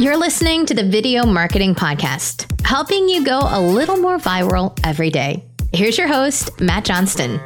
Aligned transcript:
You're 0.00 0.16
listening 0.16 0.64
to 0.64 0.72
the 0.72 0.82
Video 0.82 1.26
Marketing 1.26 1.74
Podcast, 1.74 2.64
helping 2.64 3.06
you 3.06 3.22
go 3.22 3.38
a 3.38 3.60
little 3.60 3.98
more 3.98 4.16
viral 4.16 4.80
every 4.82 5.10
day. 5.10 5.44
Here's 5.74 5.98
your 5.98 6.08
host, 6.08 6.58
Matt 6.58 6.86
Johnston. 6.86 7.38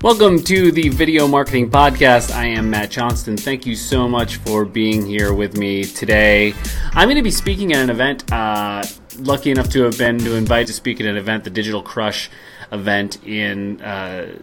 Welcome 0.00 0.42
to 0.44 0.72
the 0.72 0.88
Video 0.88 1.28
Marketing 1.28 1.70
Podcast. 1.70 2.34
I 2.34 2.46
am 2.46 2.70
Matt 2.70 2.90
Johnston. 2.90 3.36
Thank 3.36 3.66
you 3.66 3.76
so 3.76 4.08
much 4.08 4.36
for 4.36 4.64
being 4.64 5.04
here 5.04 5.34
with 5.34 5.58
me 5.58 5.84
today. 5.84 6.54
I'm 6.92 7.06
going 7.06 7.16
to 7.16 7.22
be 7.22 7.30
speaking 7.30 7.74
at 7.74 7.84
an 7.84 7.90
event. 7.90 8.32
Uh, 8.32 8.82
lucky 9.18 9.50
enough 9.50 9.68
to 9.72 9.82
have 9.82 9.98
been 9.98 10.16
to 10.20 10.36
invite 10.36 10.68
to 10.68 10.72
speak 10.72 11.00
at 11.00 11.06
an 11.06 11.18
event, 11.18 11.44
the 11.44 11.50
Digital 11.50 11.82
Crush 11.82 12.30
event 12.72 13.22
in 13.26 13.82
uh, 13.82 14.38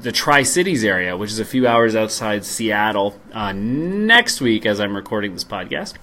the 0.00 0.12
Tri 0.12 0.42
Cities 0.42 0.84
area, 0.84 1.16
which 1.16 1.30
is 1.30 1.40
a 1.40 1.44
few 1.44 1.66
hours 1.66 1.96
outside 1.96 2.44
Seattle, 2.44 3.20
uh, 3.32 3.52
next 3.52 4.40
week 4.40 4.64
as 4.64 4.80
I'm 4.80 4.94
recording 4.94 5.32
this 5.32 5.44
podcast, 5.44 5.94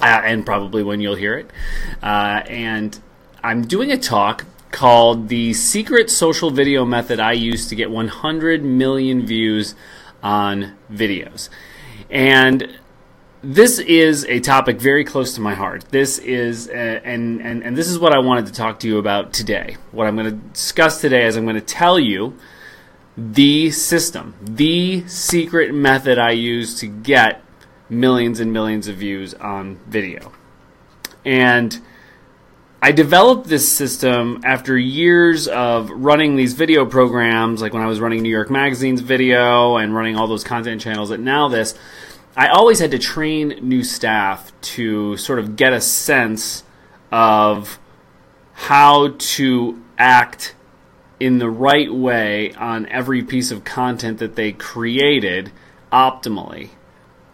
uh, 0.00 0.20
and 0.24 0.44
probably 0.44 0.82
when 0.82 1.00
you'll 1.00 1.14
hear 1.14 1.38
it. 1.38 1.50
Uh, 2.02 2.42
and 2.46 2.98
I'm 3.42 3.62
doing 3.62 3.90
a 3.90 3.96
talk 3.96 4.44
called 4.70 5.28
The 5.28 5.54
Secret 5.54 6.10
Social 6.10 6.50
Video 6.50 6.84
Method 6.84 7.20
I 7.20 7.32
Use 7.32 7.68
to 7.68 7.74
Get 7.74 7.90
100 7.90 8.64
Million 8.64 9.24
Views 9.24 9.74
on 10.22 10.76
Videos. 10.90 11.48
And 12.10 12.78
this 13.42 13.78
is 13.78 14.24
a 14.26 14.40
topic 14.40 14.78
very 14.78 15.04
close 15.04 15.34
to 15.34 15.40
my 15.40 15.54
heart. 15.54 15.86
This 15.90 16.18
is, 16.18 16.68
uh, 16.68 16.72
and, 16.72 17.40
and, 17.40 17.62
and 17.62 17.76
this 17.76 17.88
is 17.88 17.98
what 17.98 18.14
I 18.14 18.18
wanted 18.18 18.46
to 18.46 18.52
talk 18.52 18.78
to 18.80 18.88
you 18.88 18.98
about 18.98 19.32
today. 19.32 19.76
What 19.90 20.06
I'm 20.06 20.16
going 20.16 20.30
to 20.30 20.36
discuss 20.52 21.00
today 21.00 21.26
is 21.26 21.36
I'm 21.36 21.44
going 21.44 21.56
to 21.56 21.60
tell 21.62 21.98
you 21.98 22.38
the 23.16 23.70
system, 23.70 24.34
the 24.40 25.06
secret 25.06 25.74
method 25.74 26.18
I 26.18 26.30
use 26.32 26.78
to 26.80 26.86
get 26.86 27.42
millions 27.88 28.40
and 28.40 28.52
millions 28.52 28.88
of 28.88 28.96
views 28.96 29.34
on 29.34 29.76
video. 29.86 30.32
And 31.24 31.80
I 32.80 32.90
developed 32.90 33.48
this 33.48 33.70
system 33.70 34.40
after 34.44 34.76
years 34.76 35.46
of 35.46 35.90
running 35.90 36.36
these 36.36 36.54
video 36.54 36.84
programs, 36.84 37.62
like 37.62 37.72
when 37.72 37.82
I 37.82 37.86
was 37.86 38.00
running 38.00 38.22
New 38.22 38.30
York 38.30 38.50
Magazine's 38.50 39.02
video 39.02 39.76
and 39.76 39.94
running 39.94 40.16
all 40.16 40.26
those 40.26 40.42
content 40.42 40.80
channels 40.80 41.12
at 41.12 41.20
Now 41.20 41.48
This. 41.48 41.78
I 42.34 42.48
always 42.48 42.80
had 42.80 42.90
to 42.92 42.98
train 42.98 43.58
new 43.62 43.84
staff 43.84 44.52
to 44.62 45.16
sort 45.18 45.38
of 45.38 45.54
get 45.54 45.74
a 45.74 45.80
sense 45.80 46.64
of 47.12 47.78
how 48.54 49.14
to 49.16 49.82
act 49.98 50.54
in 51.22 51.38
the 51.38 51.48
right 51.48 51.94
way 51.94 52.52
on 52.54 52.84
every 52.86 53.22
piece 53.22 53.52
of 53.52 53.62
content 53.62 54.18
that 54.18 54.34
they 54.34 54.50
created 54.50 55.52
optimally. 55.92 56.70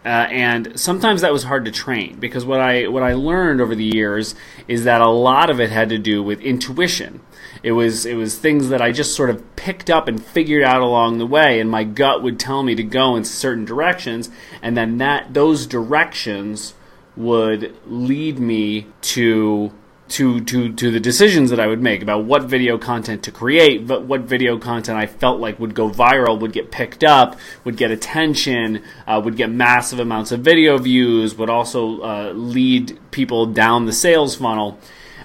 Uh, 0.05 0.29
and 0.29 0.79
sometimes 0.79 1.21
that 1.21 1.33
was 1.33 1.43
hard 1.45 1.65
to 1.65 1.71
train 1.71 2.15
because 2.19 2.45
what 2.45 2.59
I 2.59 2.87
what 2.87 3.01
I 3.01 3.13
learned 3.13 3.59
over 3.59 3.73
the 3.73 3.83
years 3.83 4.35
is 4.67 4.83
that 4.83 5.01
a 5.01 5.09
lot 5.09 5.49
of 5.49 5.59
it 5.59 5.71
had 5.71 5.89
to 5.89 5.97
do 5.97 6.21
with 6.21 6.39
intuition. 6.41 7.21
It 7.63 7.71
was 7.71 8.05
it 8.05 8.13
was 8.13 8.37
things 8.37 8.69
that 8.69 8.79
I 8.79 8.91
just 8.91 9.15
sort 9.15 9.31
of 9.31 9.55
picked 9.55 9.89
up 9.89 10.07
and 10.07 10.23
figured 10.23 10.63
out 10.63 10.83
along 10.83 11.17
the 11.17 11.25
way, 11.25 11.59
and 11.59 11.67
my 11.67 11.83
gut 11.83 12.21
would 12.21 12.39
tell 12.39 12.61
me 12.61 12.75
to 12.75 12.83
go 12.83 13.15
in 13.15 13.25
certain 13.25 13.65
directions, 13.65 14.29
and 14.61 14.77
then 14.77 14.99
that 14.99 15.33
those 15.33 15.65
directions 15.65 16.75
would 17.17 17.75
lead 17.87 18.37
me 18.37 18.85
to 19.01 19.71
to 20.09 20.41
to 20.41 20.73
to 20.73 20.91
the 20.91 20.99
decisions 20.99 21.49
that 21.49 21.59
I 21.59 21.67
would 21.67 21.81
make 21.81 22.01
about 22.01 22.25
what 22.25 22.43
video 22.43 22.77
content 22.77 23.23
to 23.23 23.31
create, 23.31 23.87
but 23.87 24.03
what 24.03 24.21
video 24.21 24.57
content 24.57 24.97
I 24.97 25.05
felt 25.05 25.39
like 25.39 25.59
would 25.59 25.73
go 25.73 25.89
viral, 25.89 26.39
would 26.39 26.53
get 26.53 26.71
picked 26.71 27.03
up, 27.03 27.37
would 27.63 27.77
get 27.77 27.91
attention, 27.91 28.83
uh, 29.07 29.21
would 29.23 29.37
get 29.37 29.49
massive 29.49 29.99
amounts 29.99 30.31
of 30.31 30.41
video 30.41 30.77
views, 30.77 31.37
would 31.37 31.49
also 31.49 32.01
uh, 32.01 32.31
lead 32.33 32.99
people 33.11 33.45
down 33.45 33.85
the 33.85 33.93
sales 33.93 34.35
funnel. 34.35 34.79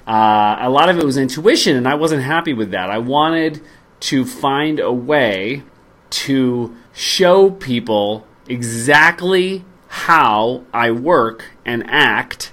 Uh, 0.06 0.56
a 0.61 0.69
lot 0.69 0.89
of 0.89 0.99
it 0.99 1.05
was 1.05 1.17
intuition, 1.17 1.77
and 1.77 1.89
I 1.89 1.94
wasn't 1.94 2.23
happy 2.23 2.53
with 2.53 2.71
that. 2.73 2.91
I 2.91 2.99
wanted 2.99 3.62
to 4.00 4.27
find 4.27 4.78
a 4.78 4.93
way 4.93 5.62
to 6.11 6.77
show 6.93 7.50
people 7.50 8.27
exactly 8.47 9.65
how 9.89 10.65
I 10.73 10.91
work 10.91 11.47
and 11.65 11.84
act 11.89 12.53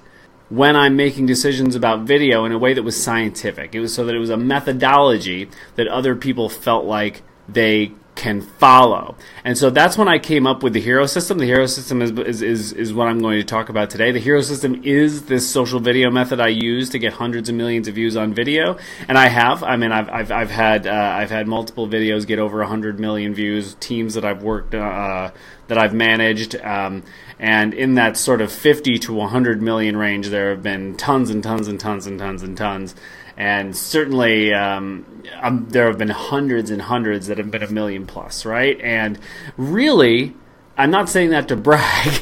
when 0.51 0.75
I'm 0.75 0.97
making 0.97 1.27
decisions 1.27 1.75
about 1.75 2.01
video 2.01 2.43
in 2.43 2.51
a 2.51 2.57
way 2.57 2.73
that 2.73 2.83
was 2.83 3.01
scientific. 3.01 3.73
It 3.73 3.79
was 3.79 3.93
so 3.93 4.05
that 4.05 4.13
it 4.13 4.19
was 4.19 4.29
a 4.29 4.37
methodology 4.37 5.49
that 5.75 5.87
other 5.87 6.13
people 6.13 6.49
felt 6.49 6.83
like 6.83 7.23
they 7.47 7.93
can 8.15 8.41
follow. 8.41 9.15
And 9.45 9.57
so 9.57 9.69
that's 9.69 9.97
when 9.97 10.09
I 10.09 10.19
came 10.19 10.45
up 10.45 10.61
with 10.61 10.73
the 10.73 10.81
hero 10.81 11.05
system. 11.05 11.37
The 11.37 11.45
hero 11.45 11.65
system 11.65 12.01
is, 12.01 12.11
is, 12.11 12.41
is, 12.41 12.73
is, 12.73 12.93
what 12.93 13.07
I'm 13.07 13.19
going 13.19 13.39
to 13.39 13.45
talk 13.45 13.69
about 13.69 13.89
today. 13.89 14.11
The 14.11 14.19
hero 14.19 14.41
system 14.41 14.81
is 14.83 15.23
this 15.23 15.49
social 15.49 15.79
video 15.79 16.11
method 16.11 16.41
I 16.41 16.49
use 16.49 16.89
to 16.89 16.99
get 16.99 17.13
hundreds 17.13 17.47
of 17.47 17.55
millions 17.55 17.87
of 17.87 17.95
views 17.95 18.17
on 18.17 18.33
video. 18.33 18.77
And 19.07 19.17
I 19.17 19.27
have. 19.29 19.63
I 19.63 19.77
mean, 19.77 19.93
I've, 19.93 20.09
I've, 20.09 20.31
I've 20.31 20.51
had, 20.51 20.85
uh, 20.85 20.91
I've 20.91 21.31
had 21.31 21.47
multiple 21.47 21.87
videos 21.87 22.27
get 22.27 22.37
over 22.37 22.57
100 22.59 22.99
million 22.99 23.33
views, 23.33 23.75
teams 23.79 24.15
that 24.15 24.25
I've 24.25 24.43
worked, 24.43 24.75
uh, 24.75 25.31
that 25.67 25.77
I've 25.77 25.93
managed. 25.93 26.57
Um, 26.57 27.03
and 27.41 27.73
in 27.73 27.95
that 27.95 28.17
sort 28.17 28.39
of 28.39 28.51
50 28.51 28.99
to 28.99 29.13
100 29.13 29.63
million 29.63 29.97
range, 29.97 30.27
there 30.27 30.51
have 30.51 30.61
been 30.61 30.95
tons 30.95 31.31
and 31.31 31.41
tons 31.41 31.67
and 31.67 31.79
tons 31.79 32.05
and 32.05 32.19
tons 32.19 32.43
and 32.43 32.55
tons. 32.55 32.93
And 33.35 33.75
certainly, 33.75 34.53
um, 34.53 35.23
um, 35.41 35.65
there 35.69 35.87
have 35.87 35.97
been 35.97 36.09
hundreds 36.09 36.69
and 36.69 36.83
hundreds 36.83 37.25
that 37.27 37.39
have 37.39 37.49
been 37.49 37.63
a 37.63 37.71
million 37.71 38.05
plus, 38.05 38.45
right? 38.45 38.79
And 38.79 39.17
really, 39.57 40.35
I'm 40.77 40.91
not 40.91 41.09
saying 41.09 41.31
that 41.31 41.47
to 41.47 41.55
brag. 41.55 42.13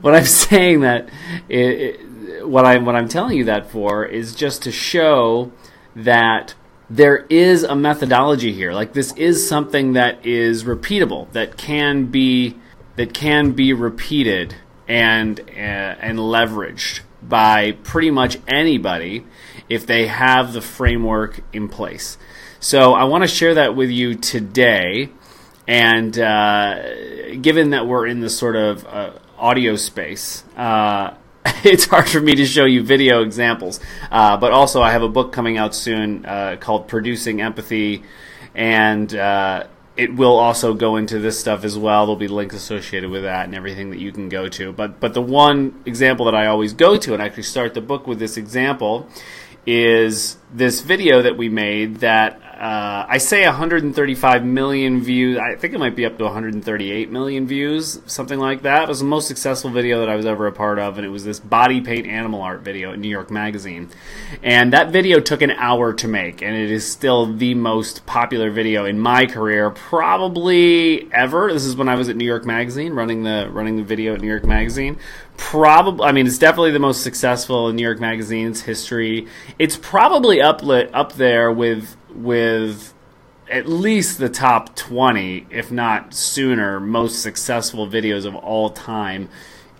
what 0.00 0.14
I'm 0.14 0.24
saying 0.24 0.80
that, 0.80 1.10
it, 1.50 1.58
it, 1.58 2.48
what 2.48 2.64
I'm 2.64 2.86
what 2.86 2.96
I'm 2.96 3.08
telling 3.08 3.36
you 3.36 3.44
that 3.44 3.70
for 3.70 4.06
is 4.06 4.34
just 4.34 4.62
to 4.62 4.72
show 4.72 5.52
that 5.94 6.54
there 6.88 7.26
is 7.28 7.62
a 7.62 7.76
methodology 7.76 8.54
here. 8.54 8.72
Like 8.72 8.94
this 8.94 9.12
is 9.16 9.46
something 9.46 9.92
that 9.92 10.24
is 10.24 10.64
repeatable, 10.64 11.30
that 11.32 11.58
can 11.58 12.06
be 12.06 12.56
that 12.96 13.12
can 13.12 13.52
be 13.52 13.72
repeated 13.72 14.54
and 14.88 15.40
uh, 15.40 15.42
and 15.52 16.18
leveraged 16.18 17.00
by 17.22 17.72
pretty 17.72 18.10
much 18.10 18.38
anybody 18.48 19.24
if 19.68 19.86
they 19.86 20.06
have 20.06 20.52
the 20.52 20.60
framework 20.60 21.40
in 21.52 21.68
place. 21.68 22.18
So 22.60 22.92
I 22.92 23.04
want 23.04 23.24
to 23.24 23.28
share 23.28 23.54
that 23.54 23.74
with 23.74 23.90
you 23.90 24.14
today. 24.14 25.08
And 25.66 26.18
uh, 26.18 27.34
given 27.36 27.70
that 27.70 27.86
we're 27.86 28.06
in 28.06 28.20
the 28.20 28.30
sort 28.30 28.56
of 28.56 28.86
uh, 28.86 29.12
audio 29.38 29.76
space, 29.76 30.44
uh, 30.56 31.14
it's 31.64 31.86
hard 31.86 32.08
for 32.08 32.20
me 32.20 32.34
to 32.34 32.46
show 32.46 32.64
you 32.64 32.82
video 32.82 33.22
examples. 33.22 33.80
Uh, 34.10 34.36
but 34.36 34.52
also, 34.52 34.82
I 34.82 34.92
have 34.92 35.02
a 35.02 35.08
book 35.08 35.32
coming 35.32 35.58
out 35.58 35.74
soon 35.74 36.26
uh, 36.26 36.56
called 36.60 36.88
Producing 36.88 37.40
Empathy. 37.40 38.02
And 38.54 39.14
uh, 39.14 39.66
it 39.96 40.14
will 40.14 40.38
also 40.38 40.74
go 40.74 40.96
into 40.96 41.18
this 41.18 41.38
stuff 41.38 41.64
as 41.64 41.78
well. 41.78 42.06
There'll 42.06 42.16
be 42.16 42.28
links 42.28 42.54
associated 42.54 43.10
with 43.10 43.22
that 43.22 43.44
and 43.44 43.54
everything 43.54 43.90
that 43.90 43.98
you 43.98 44.12
can 44.12 44.28
go 44.28 44.48
to. 44.48 44.72
But 44.72 45.00
but 45.00 45.14
the 45.14 45.22
one 45.22 45.82
example 45.84 46.26
that 46.26 46.34
I 46.34 46.46
always 46.46 46.72
go 46.72 46.96
to 46.96 47.12
and 47.12 47.22
I 47.22 47.26
actually 47.26 47.42
start 47.44 47.74
the 47.74 47.80
book 47.80 48.06
with 48.06 48.18
this 48.18 48.36
example 48.36 49.06
is 49.66 50.38
this 50.52 50.80
video 50.80 51.22
that 51.22 51.36
we 51.36 51.48
made 51.48 51.96
that 51.96 52.40
uh, 52.62 53.06
I 53.08 53.18
say 53.18 53.44
135 53.44 54.44
million 54.44 55.02
views. 55.02 55.36
I 55.36 55.56
think 55.56 55.74
it 55.74 55.80
might 55.80 55.96
be 55.96 56.06
up 56.06 56.16
to 56.18 56.24
138 56.24 57.10
million 57.10 57.44
views, 57.44 58.00
something 58.06 58.38
like 58.38 58.62
that. 58.62 58.84
It 58.84 58.88
was 58.88 59.00
the 59.00 59.04
most 59.04 59.26
successful 59.26 59.68
video 59.68 59.98
that 59.98 60.08
I 60.08 60.14
was 60.14 60.26
ever 60.26 60.46
a 60.46 60.52
part 60.52 60.78
of, 60.78 60.96
and 60.96 61.04
it 61.04 61.08
was 61.08 61.24
this 61.24 61.40
body 61.40 61.80
paint 61.80 62.06
animal 62.06 62.40
art 62.40 62.60
video 62.60 62.92
at 62.92 63.00
New 63.00 63.08
York 63.08 63.32
Magazine. 63.32 63.90
And 64.44 64.72
that 64.74 64.92
video 64.92 65.18
took 65.18 65.42
an 65.42 65.50
hour 65.50 65.92
to 65.94 66.06
make, 66.06 66.40
and 66.40 66.54
it 66.54 66.70
is 66.70 66.88
still 66.88 67.34
the 67.34 67.54
most 67.54 68.06
popular 68.06 68.52
video 68.52 68.84
in 68.84 68.96
my 68.96 69.26
career, 69.26 69.70
probably 69.70 71.12
ever. 71.12 71.52
This 71.52 71.64
is 71.64 71.74
when 71.74 71.88
I 71.88 71.96
was 71.96 72.08
at 72.08 72.14
New 72.14 72.24
York 72.24 72.44
Magazine, 72.44 72.92
running 72.92 73.24
the 73.24 73.48
running 73.50 73.76
the 73.76 73.82
video 73.82 74.14
at 74.14 74.20
New 74.20 74.28
York 74.28 74.44
Magazine. 74.44 75.00
Probably, 75.36 76.06
I 76.06 76.12
mean, 76.12 76.28
it's 76.28 76.38
definitely 76.38 76.70
the 76.70 76.78
most 76.78 77.02
successful 77.02 77.68
in 77.68 77.74
New 77.74 77.82
York 77.82 77.98
Magazine's 77.98 78.62
history. 78.62 79.26
It's 79.58 79.76
probably 79.76 80.40
up 80.40 80.62
up 80.62 81.14
there 81.14 81.50
with 81.50 81.96
with 82.14 82.94
at 83.50 83.68
least 83.68 84.18
the 84.18 84.28
top 84.28 84.74
20, 84.76 85.46
if 85.50 85.70
not 85.70 86.14
sooner, 86.14 86.80
most 86.80 87.22
successful 87.22 87.86
videos 87.86 88.24
of 88.24 88.34
all 88.34 88.70
time 88.70 89.28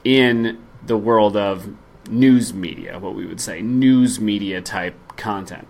in 0.05 0.62
the 0.84 0.96
world 0.96 1.37
of 1.37 1.75
news 2.08 2.52
media, 2.52 2.99
what 2.99 3.14
we 3.14 3.25
would 3.25 3.40
say, 3.40 3.62
news 3.62 4.20
media 4.20 4.61
type 4.61 4.94
content. 5.17 5.67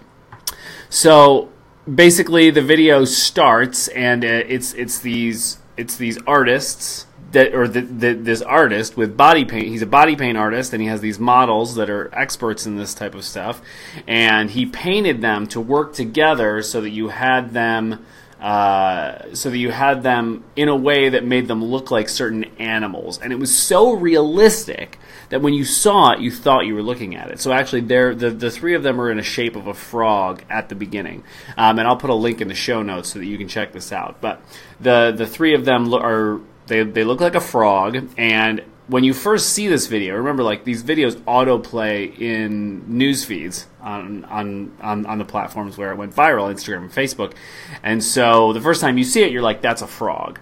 So 0.89 1.51
basically, 1.93 2.51
the 2.51 2.63
video 2.63 3.05
starts, 3.05 3.89
and 3.89 4.25
uh, 4.25 4.29
it's 4.29 4.73
it's 4.75 4.99
these 4.99 5.59
it's 5.77 5.97
these 5.97 6.19
artists 6.27 7.07
that 7.33 7.55
or 7.55 7.67
the, 7.67 7.81
the, 7.81 8.13
this 8.13 8.43
artist 8.43 8.97
with 8.97 9.17
body 9.17 9.45
paint 9.45 9.67
he's 9.67 9.83
a 9.83 9.87
body 9.87 10.17
paint 10.17 10.39
artist 10.39 10.73
and 10.73 10.83
he 10.83 10.89
has 10.89 11.01
these 11.01 11.19
models 11.19 11.75
that 11.75 11.91
are 11.91 12.11
experts 12.15 12.67
in 12.67 12.77
this 12.77 12.95
type 12.95 13.15
of 13.15 13.25
stuff 13.25 13.61
and 14.07 14.51
he 14.51 14.67
painted 14.67 15.21
them 15.21 15.47
to 15.47 15.61
work 15.61 15.95
together 15.95 16.63
so 16.63 16.81
that 16.81 16.91
you 16.91 17.09
had 17.09 17.53
them 17.53 18.05
uh, 18.43 19.33
so 19.35 19.51
that 19.51 19.59
you 19.59 19.71
had 19.71 20.03
them 20.03 20.43
in 20.57 20.69
a 20.69 20.75
way 20.75 21.11
that 21.11 21.25
made 21.25 21.47
them 21.47 21.65
look 21.65 21.93
like 21.93 22.09
certain 22.09 22.43
animals, 22.59 23.21
and 23.21 23.33
it 23.33 23.39
was 23.39 23.57
so 23.57 23.93
realistic 23.93 24.99
that 25.29 25.41
when 25.41 25.55
you 25.55 25.65
saw 25.65 26.11
it, 26.11 26.19
you 26.19 26.29
thought 26.29 26.67
you 26.67 26.75
were 26.75 26.83
looking 26.83 27.15
at 27.15 27.31
it. 27.31 27.39
So 27.39 27.53
actually, 27.53 27.83
the 27.83 28.35
the 28.37 28.51
three 28.51 28.75
of 28.75 28.83
them 28.83 29.01
are 29.01 29.13
in 29.13 29.21
a 29.21 29.23
shape 29.23 29.55
of 29.55 29.69
a 29.69 29.75
frog 29.75 30.43
at 30.51 30.69
the 30.69 30.75
beginning, 30.75 31.23
um, 31.57 31.79
and 31.79 31.87
I'll 31.87 31.97
put 31.97 32.11
a 32.11 32.15
link 32.15 32.41
in 32.41 32.49
the 32.49 32.55
show 32.55 32.83
notes 32.83 33.13
so 33.13 33.21
that 33.21 33.27
you 33.27 33.39
can 33.39 33.47
check 33.47 33.73
this 33.73 33.93
out. 33.93 34.21
But 34.21 34.43
the 34.81 35.15
the 35.17 35.27
three 35.27 35.55
of 35.55 35.65
them 35.65 35.95
are 35.95 36.41
they 36.73 36.83
they 36.83 37.05
look 37.05 37.21
like 37.21 37.35
a 37.35 37.41
frog, 37.41 38.09
and 38.17 38.65
when 38.89 39.05
you 39.05 39.15
first 39.15 39.51
see 39.51 39.69
this 39.69 39.87
video, 39.87 40.17
remember 40.17 40.43
like 40.43 40.65
these 40.65 40.83
videos 40.83 41.15
autoplay 41.23 42.19
in 42.19 42.85
news 42.99 43.25
feeds 43.25 43.67
on, 43.81 44.25
on 44.27 44.77
on 44.81 45.07
on 45.07 45.19
the 45.19 45.25
platforms 45.25 45.79
where 45.79 45.93
it 45.93 45.97
went 45.97 46.15
viral, 46.15 46.53
Instagram 46.53 46.83
and 46.83 46.91
Facebook. 46.91 47.33
And 47.83 48.03
so 48.03 48.53
the 48.53 48.61
first 48.61 48.81
time 48.81 48.99
you 48.99 49.05
see 49.05 49.23
it, 49.23 49.33
you're 49.33 49.43
like, 49.43 49.63
"That's 49.63 49.83
a 49.83 49.87
frog." 49.87 50.41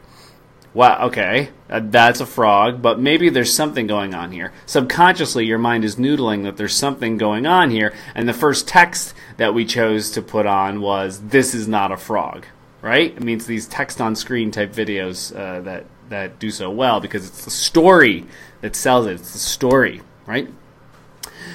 Wow, 0.72 1.06
okay, 1.06 1.50
uh, 1.68 1.80
that's 1.82 2.20
a 2.20 2.26
frog, 2.26 2.80
but 2.80 3.00
maybe 3.00 3.28
there's 3.28 3.52
something 3.52 3.88
going 3.88 4.14
on 4.14 4.30
here. 4.30 4.52
Subconsciously, 4.66 5.44
your 5.44 5.58
mind 5.58 5.84
is 5.84 5.96
noodling 5.96 6.44
that 6.44 6.56
there's 6.56 6.74
something 6.74 7.16
going 7.18 7.44
on 7.44 7.70
here, 7.70 7.92
and 8.14 8.28
the 8.28 8.32
first 8.32 8.68
text 8.68 9.12
that 9.36 9.52
we 9.52 9.64
chose 9.64 10.12
to 10.12 10.22
put 10.22 10.46
on 10.46 10.80
was, 10.80 11.20
"This 11.28 11.54
is 11.54 11.66
not 11.66 11.92
a 11.92 11.96
frog." 11.96 12.46
Right? 12.82 13.14
It 13.14 13.22
means 13.22 13.44
these 13.44 13.66
text 13.68 14.00
on 14.00 14.16
screen 14.16 14.50
type 14.50 14.72
videos 14.72 15.36
uh, 15.36 15.60
that 15.62 15.84
that 16.10 16.38
do 16.38 16.50
so 16.50 16.70
well 16.70 17.00
because 17.00 17.26
it's 17.26 17.44
the 17.44 17.50
story 17.50 18.26
that 18.60 18.76
sells 18.76 19.06
it. 19.06 19.12
It's 19.12 19.32
the 19.32 19.38
story, 19.38 20.02
right? 20.26 20.48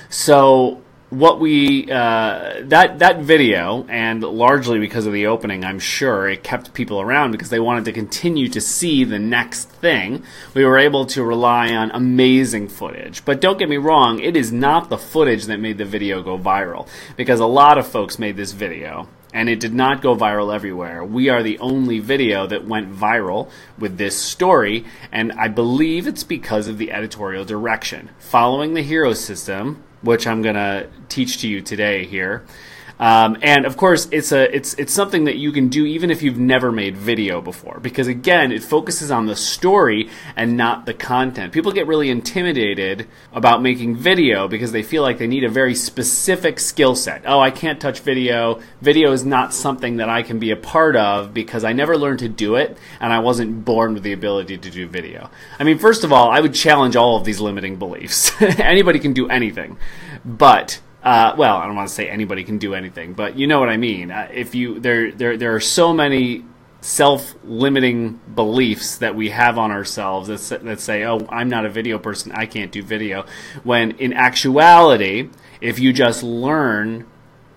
So 0.09 0.81
what 1.11 1.39
we 1.39 1.89
uh, 1.91 2.61
that 2.63 2.99
that 2.99 3.19
video 3.19 3.85
and 3.87 4.23
largely 4.23 4.79
because 4.79 5.05
of 5.05 5.13
the 5.13 5.27
opening 5.27 5.63
i'm 5.63 5.77
sure 5.77 6.27
it 6.27 6.43
kept 6.43 6.73
people 6.73 6.99
around 6.99 7.31
because 7.31 7.49
they 7.49 7.59
wanted 7.59 7.85
to 7.85 7.91
continue 7.91 8.49
to 8.49 8.59
see 8.59 9.03
the 9.03 9.19
next 9.19 9.69
thing 9.69 10.23
we 10.55 10.65
were 10.65 10.77
able 10.77 11.05
to 11.05 11.23
rely 11.23 11.71
on 11.71 11.91
amazing 11.91 12.67
footage 12.67 13.23
but 13.23 13.39
don't 13.39 13.59
get 13.59 13.69
me 13.69 13.77
wrong 13.77 14.19
it 14.19 14.35
is 14.35 14.51
not 14.51 14.89
the 14.89 14.97
footage 14.97 15.45
that 15.45 15.59
made 15.59 15.77
the 15.77 15.85
video 15.85 16.23
go 16.23 16.37
viral 16.37 16.87
because 17.15 17.39
a 17.39 17.45
lot 17.45 17.77
of 17.77 17.87
folks 17.87 18.17
made 18.17 18.35
this 18.35 18.51
video 18.51 19.07
and 19.35 19.49
it 19.49 19.59
did 19.59 19.73
not 19.73 20.01
go 20.01 20.15
viral 20.15 20.55
everywhere. 20.55 21.03
We 21.03 21.27
are 21.27 21.43
the 21.43 21.59
only 21.59 21.99
video 21.99 22.47
that 22.47 22.65
went 22.65 22.95
viral 22.95 23.51
with 23.77 23.97
this 23.97 24.17
story, 24.17 24.85
and 25.11 25.33
I 25.33 25.49
believe 25.49 26.07
it's 26.07 26.23
because 26.23 26.69
of 26.69 26.77
the 26.77 26.93
editorial 26.93 27.43
direction. 27.43 28.11
Following 28.17 28.75
the 28.75 28.81
hero 28.81 29.11
system, 29.11 29.83
which 30.01 30.25
I'm 30.25 30.41
going 30.41 30.55
to 30.55 30.87
teach 31.09 31.39
to 31.41 31.49
you 31.49 31.61
today 31.61 32.05
here, 32.05 32.45
um, 32.99 33.37
and 33.41 33.65
of 33.65 33.75
course, 33.75 34.07
it's 34.11 34.31
a 34.31 34.55
it's 34.55 34.73
it's 34.75 34.93
something 34.93 35.25
that 35.25 35.35
you 35.35 35.51
can 35.51 35.67
do 35.67 35.85
even 35.85 36.09
if 36.09 36.23
you've 36.23 36.37
never 36.37 36.71
made 36.71 36.95
video 36.95 37.41
before, 37.41 37.79
because 37.81 38.07
again, 38.07 38.51
it 38.51 38.63
focuses 38.63 39.11
on 39.11 39.25
the 39.25 39.35
story 39.35 40.09
and 40.35 40.55
not 40.55 40.85
the 40.85 40.93
content. 40.93 41.51
People 41.51 41.73
get 41.73 41.87
really 41.87 42.09
intimidated 42.09 43.07
about 43.33 43.61
making 43.61 43.97
video 43.97 44.47
because 44.47 44.71
they 44.71 44.83
feel 44.83 45.03
like 45.03 45.17
they 45.17 45.27
need 45.27 45.43
a 45.43 45.49
very 45.49 45.75
specific 45.75 46.59
skill 46.59 46.95
set. 46.95 47.23
Oh, 47.25 47.39
I 47.39 47.51
can't 47.51 47.81
touch 47.81 47.99
video. 47.99 48.61
Video 48.81 49.11
is 49.11 49.25
not 49.25 49.53
something 49.53 49.97
that 49.97 50.07
I 50.07 50.23
can 50.23 50.39
be 50.39 50.51
a 50.51 50.55
part 50.55 50.95
of 50.95 51.33
because 51.33 51.65
I 51.65 51.73
never 51.73 51.97
learned 51.97 52.19
to 52.19 52.29
do 52.29 52.55
it, 52.55 52.77
and 53.01 53.11
I 53.11 53.19
wasn't 53.19 53.65
born 53.65 53.93
with 53.93 54.03
the 54.03 54.13
ability 54.13 54.57
to 54.57 54.69
do 54.69 54.87
video. 54.87 55.29
I 55.59 55.65
mean, 55.65 55.79
first 55.79 56.05
of 56.05 56.13
all, 56.13 56.29
I 56.29 56.39
would 56.39 56.53
challenge 56.53 56.95
all 56.95 57.17
of 57.17 57.25
these 57.25 57.41
limiting 57.41 57.75
beliefs. 57.75 58.31
Anybody 58.41 58.99
can 58.99 59.11
do 59.11 59.27
anything, 59.27 59.77
but 60.23 60.79
uh, 61.05 61.35
well, 61.37 61.57
I 61.57 61.67
don't 61.67 61.75
want 61.75 61.87
to 61.87 61.93
say 61.93 62.09
anybody 62.09 62.43
can 62.43 62.57
do 62.57 62.73
anything, 62.73 63.13
but 63.13 63.37
you 63.37 63.45
know 63.45 63.59
what 63.59 63.69
I 63.69 63.77
mean. 63.77 64.09
Uh, 64.09 64.27
if 64.33 64.55
you 64.55 64.79
there, 64.79 65.11
there, 65.11 65.37
there 65.37 65.53
are 65.53 65.59
so 65.59 65.93
many 65.93 66.43
self-limiting 66.81 68.19
beliefs 68.33 68.97
that 68.97 69.15
we 69.15 69.29
have 69.29 69.59
on 69.59 69.71
ourselves 69.71 70.49
that, 70.49 70.63
that 70.63 70.79
say, 70.79 71.03
"Oh, 71.03 71.27
I'm 71.29 71.47
not 71.47 71.63
a 71.63 71.69
video 71.69 71.99
person. 71.99 72.31
I 72.31 72.47
can't 72.47 72.71
do 72.71 72.81
video." 72.81 73.25
When 73.63 73.91
in 73.91 74.13
actuality, 74.13 75.29
if 75.61 75.77
you 75.77 75.93
just 75.93 76.23
learn 76.23 77.05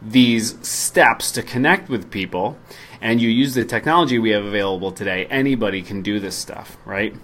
these 0.03 0.59
steps 0.67 1.33
to 1.33 1.43
connect 1.43 1.89
with 1.89 2.11
people 2.11 2.59
and 3.01 3.19
you 3.21 3.31
use 3.31 3.55
the 3.55 3.65
technology 3.65 4.19
we 4.19 4.31
have 4.31 4.45
available 4.45 4.93
today, 4.93 5.25
anybody 5.31 5.81
can 5.81 6.03
do 6.03 6.21
this 6.21 6.37
stuff, 6.37 6.77
right? 6.85 7.15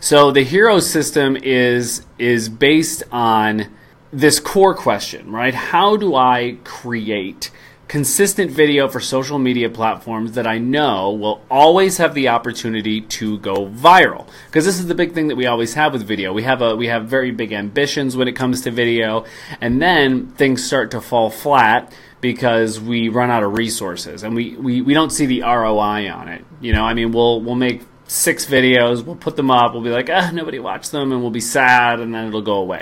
So 0.00 0.32
the 0.32 0.42
hero 0.42 0.80
system 0.80 1.36
is 1.36 2.04
is 2.18 2.48
based 2.48 3.04
on 3.12 3.68
this 4.12 4.38
core 4.38 4.74
question, 4.74 5.32
right? 5.32 5.54
How 5.54 5.96
do 5.96 6.14
I 6.14 6.58
create 6.64 7.50
consistent 7.88 8.50
video 8.50 8.88
for 8.88 9.00
social 9.00 9.38
media 9.38 9.68
platforms 9.68 10.32
that 10.32 10.46
I 10.46 10.58
know 10.58 11.12
will 11.12 11.42
always 11.50 11.98
have 11.98 12.14
the 12.14 12.28
opportunity 12.28 13.00
to 13.00 13.38
go 13.38 13.66
viral? 13.66 14.28
Because 14.46 14.64
this 14.64 14.78
is 14.78 14.86
the 14.86 14.94
big 14.94 15.12
thing 15.12 15.28
that 15.28 15.36
we 15.36 15.46
always 15.46 15.74
have 15.74 15.94
with 15.94 16.02
video. 16.02 16.32
We 16.32 16.42
have 16.42 16.60
a 16.60 16.76
we 16.76 16.88
have 16.88 17.06
very 17.06 17.30
big 17.30 17.52
ambitions 17.52 18.16
when 18.16 18.28
it 18.28 18.32
comes 18.32 18.60
to 18.62 18.70
video, 18.70 19.24
and 19.60 19.80
then 19.80 20.28
things 20.32 20.64
start 20.64 20.90
to 20.90 21.00
fall 21.00 21.30
flat 21.30 21.92
because 22.20 22.78
we 22.80 23.08
run 23.08 23.30
out 23.30 23.42
of 23.42 23.58
resources 23.58 24.22
and 24.22 24.36
we, 24.36 24.56
we, 24.56 24.80
we 24.80 24.94
don't 24.94 25.10
see 25.10 25.26
the 25.26 25.42
ROI 25.42 26.08
on 26.08 26.28
it. 26.28 26.44
You 26.60 26.72
know, 26.72 26.84
I 26.84 26.94
mean, 26.94 27.12
we'll 27.12 27.40
we'll 27.40 27.56
make 27.56 27.82
six 28.12 28.44
videos, 28.44 29.04
we'll 29.04 29.16
put 29.16 29.36
them 29.36 29.50
up, 29.50 29.72
we'll 29.72 29.82
be 29.82 29.90
like, 29.90 30.10
ah, 30.10 30.30
nobody 30.32 30.58
watched 30.58 30.92
them, 30.92 31.12
and 31.12 31.22
we'll 31.22 31.30
be 31.30 31.40
sad, 31.40 31.98
and 31.98 32.14
then 32.14 32.28
it'll 32.28 32.42
go 32.42 32.56
away. 32.56 32.80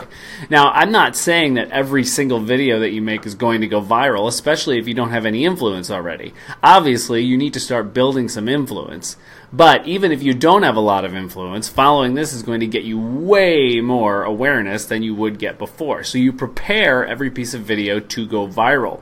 Now, 0.51 0.71
I'm 0.73 0.91
not 0.91 1.15
saying 1.15 1.55
that 1.55 1.71
every 1.71 2.05
single 2.05 2.41
video 2.41 2.81
that 2.81 2.91
you 2.91 3.01
make 3.01 3.25
is 3.25 3.37
going 3.37 3.61
to 3.61 3.69
go 3.69 3.81
viral, 3.81 4.27
especially 4.27 4.79
if 4.79 4.89
you 4.89 4.95
don't 4.95 5.11
have 5.11 5.27
any 5.27 5.45
influence 5.45 5.91
already. 5.91 6.35
Obviously, 6.63 7.23
you 7.23 7.37
need 7.37 7.55
to 7.55 7.61
start 7.61 7.95
building 7.95 8.29
some 8.29 8.49
influence. 8.49 9.17
But 9.53 9.87
even 9.87 10.13
if 10.13 10.23
you 10.23 10.35
don't 10.35 10.65
have 10.65 10.77
a 10.77 10.81
lot 10.81 11.05
of 11.05 11.15
influence, 11.15 11.69
following 11.69 12.15
this 12.15 12.33
is 12.33 12.43
going 12.43 12.61
to 12.61 12.67
get 12.67 12.85
you 12.85 13.01
way 13.01 13.81
more 13.81 14.25
awareness 14.25 14.87
than 14.87 15.03
you 15.03 15.15
would 15.15 15.39
get 15.39 15.59
before. 15.59 16.05
So 16.05 16.19
you 16.19 16.33
prepare 16.33 17.07
every 17.07 17.31
piece 17.31 17.55
of 17.55 17.63
video 17.63 18.01
to 18.01 18.27
go 18.27 18.47
viral. 18.47 19.01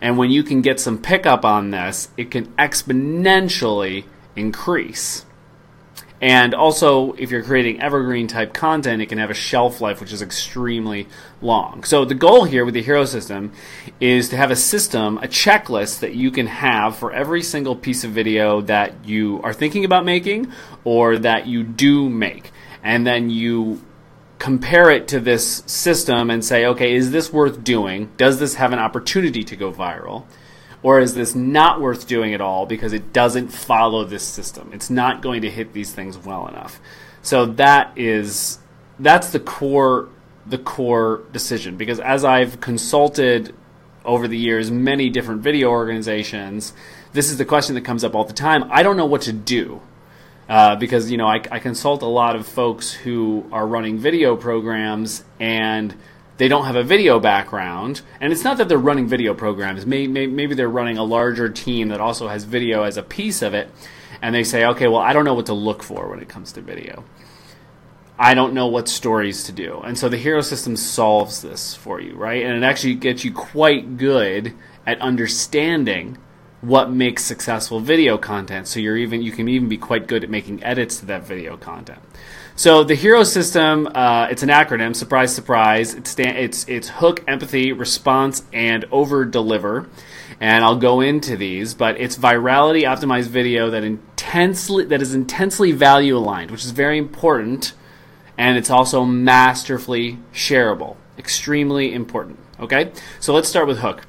And 0.00 0.16
when 0.16 0.30
you 0.30 0.42
can 0.42 0.62
get 0.62 0.80
some 0.80 0.98
pickup 0.98 1.44
on 1.44 1.70
this, 1.70 2.08
it 2.16 2.30
can 2.30 2.46
exponentially 2.52 4.04
increase. 4.36 5.26
And 6.20 6.52
also, 6.54 7.12
if 7.12 7.30
you're 7.30 7.42
creating 7.42 7.80
evergreen 7.80 8.26
type 8.26 8.52
content, 8.52 9.00
it 9.00 9.06
can 9.06 9.16
have 9.18 9.30
a 9.30 9.34
shelf 9.34 9.80
life 9.80 10.00
which 10.00 10.12
is 10.12 10.20
extremely 10.20 11.08
long. 11.40 11.82
So, 11.84 12.04
the 12.04 12.14
goal 12.14 12.44
here 12.44 12.64
with 12.66 12.74
the 12.74 12.82
hero 12.82 13.06
system 13.06 13.52
is 14.00 14.28
to 14.28 14.36
have 14.36 14.50
a 14.50 14.56
system, 14.56 15.16
a 15.18 15.28
checklist 15.28 16.00
that 16.00 16.14
you 16.14 16.30
can 16.30 16.46
have 16.46 16.96
for 16.96 17.10
every 17.10 17.42
single 17.42 17.74
piece 17.74 18.04
of 18.04 18.10
video 18.10 18.60
that 18.62 19.06
you 19.06 19.40
are 19.42 19.54
thinking 19.54 19.86
about 19.86 20.04
making 20.04 20.52
or 20.84 21.16
that 21.18 21.46
you 21.46 21.62
do 21.62 22.10
make. 22.10 22.50
And 22.82 23.06
then 23.06 23.30
you 23.30 23.80
compare 24.38 24.90
it 24.90 25.08
to 25.08 25.20
this 25.20 25.62
system 25.66 26.30
and 26.30 26.44
say, 26.44 26.66
okay, 26.66 26.94
is 26.94 27.12
this 27.12 27.32
worth 27.32 27.62
doing? 27.64 28.10
Does 28.16 28.38
this 28.40 28.54
have 28.54 28.72
an 28.72 28.78
opportunity 28.78 29.44
to 29.44 29.56
go 29.56 29.72
viral? 29.72 30.24
Or 30.82 30.98
is 30.98 31.14
this 31.14 31.34
not 31.34 31.80
worth 31.80 32.06
doing 32.06 32.32
at 32.32 32.40
all 32.40 32.64
because 32.64 32.92
it 32.92 33.12
doesn't 33.12 33.48
follow 33.48 34.04
this 34.04 34.22
system? 34.22 34.70
It's 34.72 34.88
not 34.88 35.20
going 35.20 35.42
to 35.42 35.50
hit 35.50 35.72
these 35.72 35.92
things 35.92 36.16
well 36.16 36.48
enough. 36.48 36.80
So 37.22 37.46
that 37.46 37.92
is 37.96 38.58
that's 38.98 39.30
the 39.30 39.40
core 39.40 40.08
the 40.46 40.58
core 40.58 41.22
decision 41.32 41.76
because 41.76 42.00
as 42.00 42.24
I've 42.24 42.60
consulted 42.60 43.54
over 44.04 44.26
the 44.26 44.38
years 44.38 44.70
many 44.70 45.10
different 45.10 45.42
video 45.42 45.68
organizations, 45.68 46.72
this 47.12 47.30
is 47.30 47.36
the 47.36 47.44
question 47.44 47.74
that 47.74 47.82
comes 47.82 48.02
up 48.02 48.14
all 48.14 48.24
the 48.24 48.32
time. 48.32 48.64
I 48.70 48.82
don't 48.82 48.96
know 48.96 49.06
what 49.06 49.22
to 49.22 49.32
do. 49.32 49.82
Uh, 50.48 50.74
because 50.74 51.12
you 51.12 51.16
know 51.16 51.28
I, 51.28 51.40
I 51.48 51.60
consult 51.60 52.02
a 52.02 52.06
lot 52.06 52.34
of 52.34 52.44
folks 52.44 52.92
who 52.92 53.48
are 53.52 53.64
running 53.64 53.98
video 53.98 54.34
programs 54.34 55.22
and 55.38 55.94
they 56.40 56.48
don't 56.48 56.64
have 56.64 56.76
a 56.76 56.82
video 56.82 57.20
background, 57.20 58.00
and 58.18 58.32
it's 58.32 58.44
not 58.44 58.56
that 58.56 58.66
they're 58.66 58.78
running 58.78 59.06
video 59.06 59.34
programs. 59.34 59.84
Maybe, 59.84 60.26
maybe 60.26 60.54
they're 60.54 60.70
running 60.70 60.96
a 60.96 61.04
larger 61.04 61.50
team 61.50 61.88
that 61.88 62.00
also 62.00 62.28
has 62.28 62.44
video 62.44 62.82
as 62.82 62.96
a 62.96 63.02
piece 63.02 63.42
of 63.42 63.52
it, 63.52 63.70
and 64.22 64.34
they 64.34 64.42
say, 64.42 64.64
okay, 64.64 64.88
well, 64.88 65.02
I 65.02 65.12
don't 65.12 65.26
know 65.26 65.34
what 65.34 65.44
to 65.46 65.52
look 65.52 65.82
for 65.82 66.08
when 66.08 66.18
it 66.18 66.30
comes 66.30 66.52
to 66.52 66.62
video. 66.62 67.04
I 68.18 68.32
don't 68.32 68.54
know 68.54 68.68
what 68.68 68.88
stories 68.88 69.44
to 69.44 69.52
do. 69.52 69.82
And 69.84 69.98
so 69.98 70.08
the 70.08 70.16
hero 70.16 70.40
system 70.40 70.76
solves 70.76 71.42
this 71.42 71.74
for 71.74 72.00
you, 72.00 72.14
right? 72.14 72.42
And 72.42 72.56
it 72.56 72.66
actually 72.66 72.94
gets 72.94 73.22
you 73.22 73.32
quite 73.34 73.98
good 73.98 74.54
at 74.86 74.98
understanding 75.02 76.16
what 76.62 76.90
makes 76.90 77.22
successful 77.22 77.80
video 77.80 78.16
content. 78.16 78.66
So 78.66 78.80
you're 78.80 78.96
even 78.96 79.20
you 79.20 79.32
can 79.32 79.46
even 79.46 79.68
be 79.68 79.76
quite 79.76 80.06
good 80.06 80.24
at 80.24 80.30
making 80.30 80.64
edits 80.64 81.00
to 81.00 81.06
that 81.06 81.24
video 81.24 81.58
content. 81.58 82.00
So 82.56 82.84
the 82.84 82.94
hero 82.94 83.22
system, 83.22 83.88
uh, 83.94 84.28
it's 84.30 84.42
an 84.42 84.50
acronym. 84.50 84.94
Surprise, 84.94 85.34
surprise. 85.34 85.94
It's 85.94 86.14
it's 86.18 86.68
it's 86.68 86.88
hook, 86.88 87.24
empathy, 87.26 87.72
response, 87.72 88.42
and 88.52 88.84
over 88.92 89.24
deliver. 89.24 89.88
And 90.40 90.64
I'll 90.64 90.76
go 90.76 91.00
into 91.00 91.36
these, 91.36 91.74
but 91.74 92.00
it's 92.00 92.16
virality 92.16 92.82
optimized 92.82 93.28
video 93.28 93.70
that 93.70 93.82
intensely 93.84 94.84
that 94.86 95.00
is 95.00 95.14
intensely 95.14 95.72
value 95.72 96.16
aligned, 96.16 96.50
which 96.50 96.64
is 96.64 96.70
very 96.70 96.98
important, 96.98 97.72
and 98.36 98.58
it's 98.58 98.70
also 98.70 99.04
masterfully 99.04 100.18
shareable. 100.32 100.96
Extremely 101.18 101.94
important. 101.94 102.38
Okay, 102.58 102.92
so 103.20 103.32
let's 103.32 103.48
start 103.48 103.66
with 103.66 103.78
hook. 103.78 104.06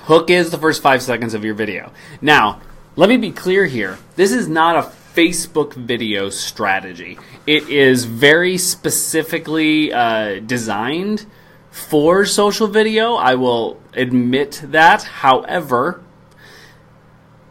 Hook 0.00 0.30
is 0.30 0.50
the 0.50 0.58
first 0.58 0.82
five 0.82 1.02
seconds 1.02 1.34
of 1.34 1.44
your 1.44 1.54
video. 1.54 1.92
Now, 2.20 2.60
Let 2.98 3.10
me 3.10 3.18
be 3.18 3.30
clear 3.30 3.66
here. 3.66 3.98
This 4.16 4.32
is 4.32 4.48
not 4.48 4.74
a 4.74 4.88
Facebook 5.16 5.72
video 5.72 6.28
strategy. 6.28 7.18
It 7.46 7.70
is 7.70 8.04
very 8.04 8.58
specifically 8.58 9.90
uh, 9.90 10.40
designed 10.40 11.24
for 11.70 12.26
social 12.26 12.66
video. 12.66 13.14
I 13.14 13.34
will 13.36 13.80
admit 13.94 14.60
that. 14.64 15.04
However, 15.04 16.04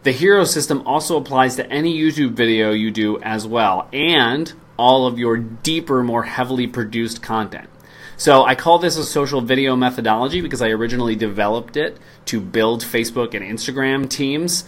the 0.04 0.12
hero 0.12 0.44
system 0.44 0.86
also 0.86 1.16
applies 1.16 1.56
to 1.56 1.68
any 1.68 1.98
YouTube 1.98 2.34
video 2.34 2.70
you 2.70 2.92
do 2.92 3.20
as 3.20 3.48
well, 3.48 3.88
and 3.92 4.52
all 4.78 5.08
of 5.08 5.18
your 5.18 5.36
deeper, 5.36 6.04
more 6.04 6.22
heavily 6.22 6.68
produced 6.68 7.20
content. 7.20 7.68
So 8.16 8.44
I 8.44 8.54
call 8.54 8.78
this 8.78 8.96
a 8.96 9.04
social 9.04 9.40
video 9.40 9.74
methodology 9.74 10.40
because 10.40 10.62
I 10.62 10.68
originally 10.68 11.16
developed 11.16 11.76
it 11.76 11.98
to 12.26 12.40
build 12.40 12.82
Facebook 12.84 13.34
and 13.34 13.44
Instagram 13.44 14.08
teams 14.08 14.64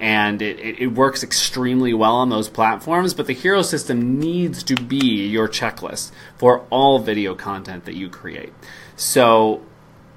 and 0.00 0.40
it, 0.40 0.58
it, 0.58 0.78
it, 0.80 0.86
works 0.88 1.22
extremely 1.22 1.92
well 1.92 2.16
on 2.16 2.30
those 2.30 2.48
platforms. 2.48 3.12
But 3.14 3.26
the 3.26 3.34
hero 3.34 3.62
system 3.62 4.18
needs 4.18 4.62
to 4.64 4.74
be 4.74 5.26
your 5.26 5.46
checklist 5.46 6.10
for 6.36 6.64
all 6.70 6.98
video 6.98 7.34
content 7.34 7.84
that 7.84 7.94
you 7.94 8.08
create. 8.08 8.52
So 8.96 9.62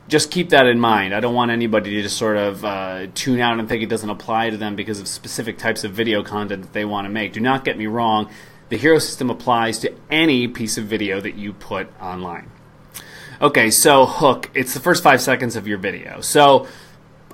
just 0.08 0.32
keep 0.32 0.50
that 0.50 0.66
in 0.66 0.80
mind. 0.80 1.14
I 1.14 1.20
don't 1.20 1.36
want 1.36 1.52
anybody 1.52 1.92
to 1.96 2.02
just 2.02 2.18
sort 2.18 2.38
of 2.38 2.64
uh, 2.64 3.08
tune 3.14 3.40
out 3.40 3.60
and 3.60 3.68
think 3.68 3.84
it 3.84 3.90
doesn't 3.90 4.10
apply 4.10 4.50
to 4.50 4.58
them 4.58 4.76
because 4.76 5.00
of 5.00 5.08
specific 5.08 5.58
types 5.58 5.84
of 5.84 5.92
video 5.92 6.24
content 6.24 6.64
that 6.64 6.74
they 6.74 6.86
want 6.86 7.06
to 7.06 7.10
make. 7.10 7.34
Do 7.34 7.40
not 7.40 7.66
get 7.66 7.78
me 7.78 7.88
wrong. 7.88 8.30
The 8.70 8.78
hero 8.78 9.00
system 9.00 9.30
applies 9.30 9.80
to 9.80 9.94
any 10.10 10.48
piece 10.48 10.78
of 10.78 10.86
video 10.86 11.20
that 11.22 11.36
you 11.36 11.54
put 11.54 11.90
online. 12.02 12.50
Okay, 13.42 13.72
so 13.72 14.06
hook, 14.06 14.50
it's 14.54 14.74
the 14.74 14.80
first 14.80 15.04
five 15.04 15.22
seconds 15.22 15.56
of 15.56 15.68
your 15.68 15.78
video. 15.78 16.22
So 16.22 16.68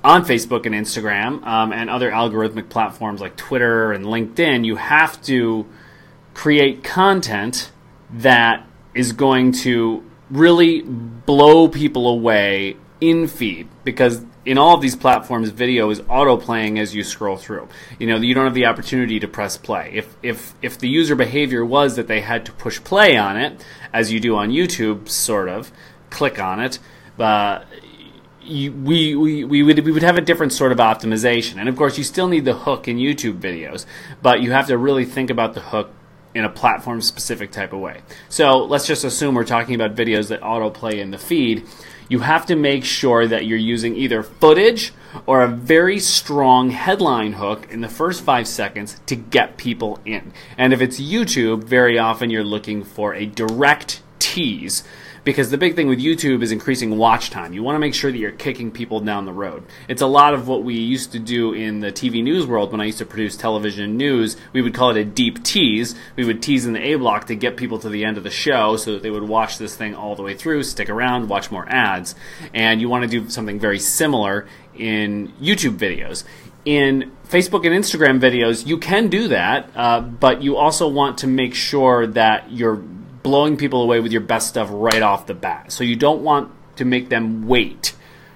on 0.02 0.24
Facebook 0.24 0.66
and 0.66 0.74
Instagram 0.74 1.44
um, 1.46 1.72
and 1.72 1.90
other 1.90 2.10
algorithmic 2.10 2.68
platforms 2.68 3.20
like 3.20 3.36
Twitter 3.36 3.92
and 3.92 4.04
LinkedIn, 4.04 4.64
you 4.64 4.76
have 4.76 5.20
to 5.22 5.66
create 6.34 6.82
content 6.82 7.70
that 8.10 8.66
is 8.94 9.12
going 9.12 9.52
to 9.52 10.02
really 10.30 10.82
blow 10.82 11.68
people 11.68 12.08
away 12.08 12.76
in 13.00 13.26
feed 13.26 13.68
because 13.84 14.24
in 14.44 14.58
all 14.58 14.74
of 14.74 14.80
these 14.80 14.96
platforms 14.96 15.50
video 15.50 15.90
is 15.90 16.00
auto 16.08 16.36
playing 16.36 16.78
as 16.78 16.94
you 16.94 17.02
scroll 17.02 17.36
through. 17.36 17.68
You 17.98 18.06
know 18.06 18.16
you 18.16 18.34
don't 18.34 18.44
have 18.44 18.54
the 18.54 18.66
opportunity 18.66 19.20
to 19.20 19.28
press 19.28 19.56
play. 19.56 19.92
If 19.94 20.16
if 20.22 20.54
if 20.62 20.78
the 20.78 20.88
user 20.88 21.14
behavior 21.14 21.64
was 21.64 21.96
that 21.96 22.08
they 22.08 22.20
had 22.20 22.46
to 22.46 22.52
push 22.52 22.82
play 22.82 23.16
on 23.16 23.36
it 23.36 23.64
as 23.92 24.12
you 24.12 24.20
do 24.20 24.36
on 24.36 24.50
YouTube 24.50 25.08
sort 25.08 25.48
of 25.48 25.72
click 26.10 26.38
on 26.38 26.60
it 26.60 26.78
uh, 27.18 27.64
you, 28.50 28.72
we, 28.72 29.14
we, 29.14 29.44
we, 29.44 29.62
would, 29.62 29.78
we 29.84 29.92
would 29.92 30.02
have 30.02 30.18
a 30.18 30.20
different 30.20 30.52
sort 30.52 30.72
of 30.72 30.78
optimization. 30.78 31.56
And 31.56 31.68
of 31.68 31.76
course, 31.76 31.96
you 31.96 32.04
still 32.04 32.28
need 32.28 32.44
the 32.44 32.54
hook 32.54 32.88
in 32.88 32.96
YouTube 32.96 33.40
videos, 33.40 33.86
but 34.22 34.42
you 34.42 34.52
have 34.52 34.66
to 34.66 34.76
really 34.76 35.04
think 35.04 35.30
about 35.30 35.54
the 35.54 35.60
hook 35.60 35.90
in 36.34 36.44
a 36.44 36.48
platform 36.48 37.00
specific 37.00 37.50
type 37.50 37.72
of 37.72 37.80
way. 37.80 38.02
So 38.28 38.64
let's 38.64 38.86
just 38.86 39.04
assume 39.04 39.34
we're 39.34 39.44
talking 39.44 39.74
about 39.74 39.94
videos 39.94 40.28
that 40.28 40.40
autoplay 40.42 40.98
in 40.98 41.10
the 41.10 41.18
feed. 41.18 41.66
You 42.08 42.20
have 42.20 42.46
to 42.46 42.56
make 42.56 42.84
sure 42.84 43.26
that 43.26 43.46
you're 43.46 43.58
using 43.58 43.96
either 43.96 44.22
footage 44.22 44.92
or 45.26 45.42
a 45.42 45.48
very 45.48 45.98
strong 45.98 46.70
headline 46.70 47.34
hook 47.34 47.70
in 47.70 47.80
the 47.80 47.88
first 47.88 48.22
five 48.22 48.46
seconds 48.46 49.00
to 49.06 49.16
get 49.16 49.56
people 49.56 50.00
in. 50.04 50.32
And 50.56 50.72
if 50.72 50.80
it's 50.80 51.00
YouTube, 51.00 51.64
very 51.64 51.98
often 51.98 52.30
you're 52.30 52.44
looking 52.44 52.84
for 52.84 53.14
a 53.14 53.26
direct 53.26 54.02
tease 54.18 54.84
because 55.30 55.50
the 55.50 55.58
big 55.58 55.76
thing 55.76 55.86
with 55.86 56.00
YouTube 56.00 56.42
is 56.42 56.50
increasing 56.50 56.98
watch 56.98 57.30
time. 57.30 57.52
You 57.52 57.62
want 57.62 57.76
to 57.76 57.78
make 57.78 57.94
sure 57.94 58.10
that 58.10 58.18
you're 58.18 58.32
kicking 58.32 58.72
people 58.72 58.98
down 58.98 59.26
the 59.26 59.32
road. 59.32 59.64
It's 59.86 60.02
a 60.02 60.06
lot 60.06 60.34
of 60.34 60.48
what 60.48 60.64
we 60.64 60.74
used 60.74 61.12
to 61.12 61.20
do 61.20 61.52
in 61.52 61.78
the 61.78 61.92
TV 61.92 62.20
news 62.20 62.46
world 62.46 62.72
when 62.72 62.80
I 62.80 62.86
used 62.86 62.98
to 62.98 63.06
produce 63.06 63.36
television 63.36 63.96
news. 63.96 64.36
We 64.52 64.60
would 64.60 64.74
call 64.74 64.90
it 64.90 64.96
a 64.96 65.04
deep 65.04 65.44
tease. 65.44 65.94
We 66.16 66.24
would 66.24 66.42
tease 66.42 66.66
in 66.66 66.72
the 66.72 66.84
A 66.84 66.96
block 66.96 67.28
to 67.28 67.36
get 67.36 67.56
people 67.56 67.78
to 67.78 67.88
the 67.88 68.04
end 68.04 68.18
of 68.18 68.24
the 68.24 68.30
show 68.30 68.76
so 68.76 68.94
that 68.94 69.04
they 69.04 69.10
would 69.10 69.22
watch 69.22 69.58
this 69.58 69.76
thing 69.76 69.94
all 69.94 70.16
the 70.16 70.22
way 70.24 70.34
through, 70.34 70.64
stick 70.64 70.90
around, 70.90 71.28
watch 71.28 71.52
more 71.52 71.66
ads. 71.68 72.16
And 72.52 72.80
you 72.80 72.88
want 72.88 73.08
to 73.08 73.08
do 73.08 73.30
something 73.30 73.60
very 73.60 73.78
similar 73.78 74.48
in 74.74 75.28
YouTube 75.40 75.76
videos 75.76 76.24
in 76.64 77.10
Facebook 77.26 77.64
and 77.64 77.74
Instagram 77.74 78.20
videos, 78.20 78.66
you 78.66 78.76
can 78.76 79.08
do 79.08 79.28
that, 79.28 79.70
uh, 79.74 80.00
but 80.00 80.42
you 80.42 80.56
also 80.56 80.86
want 80.88 81.16
to 81.18 81.26
make 81.26 81.54
sure 81.54 82.06
that 82.06 82.52
you're 82.52 82.82
blowing 83.22 83.56
people 83.56 83.82
away 83.82 84.00
with 84.00 84.12
your 84.12 84.20
best 84.20 84.48
stuff 84.48 84.68
right 84.70 85.02
off 85.02 85.26
the 85.26 85.34
bat. 85.34 85.72
So 85.72 85.84
you 85.84 85.96
don't 85.96 86.22
want 86.22 86.52
to 86.76 86.84
make 86.84 87.08
them 87.08 87.46
wait 87.46 87.94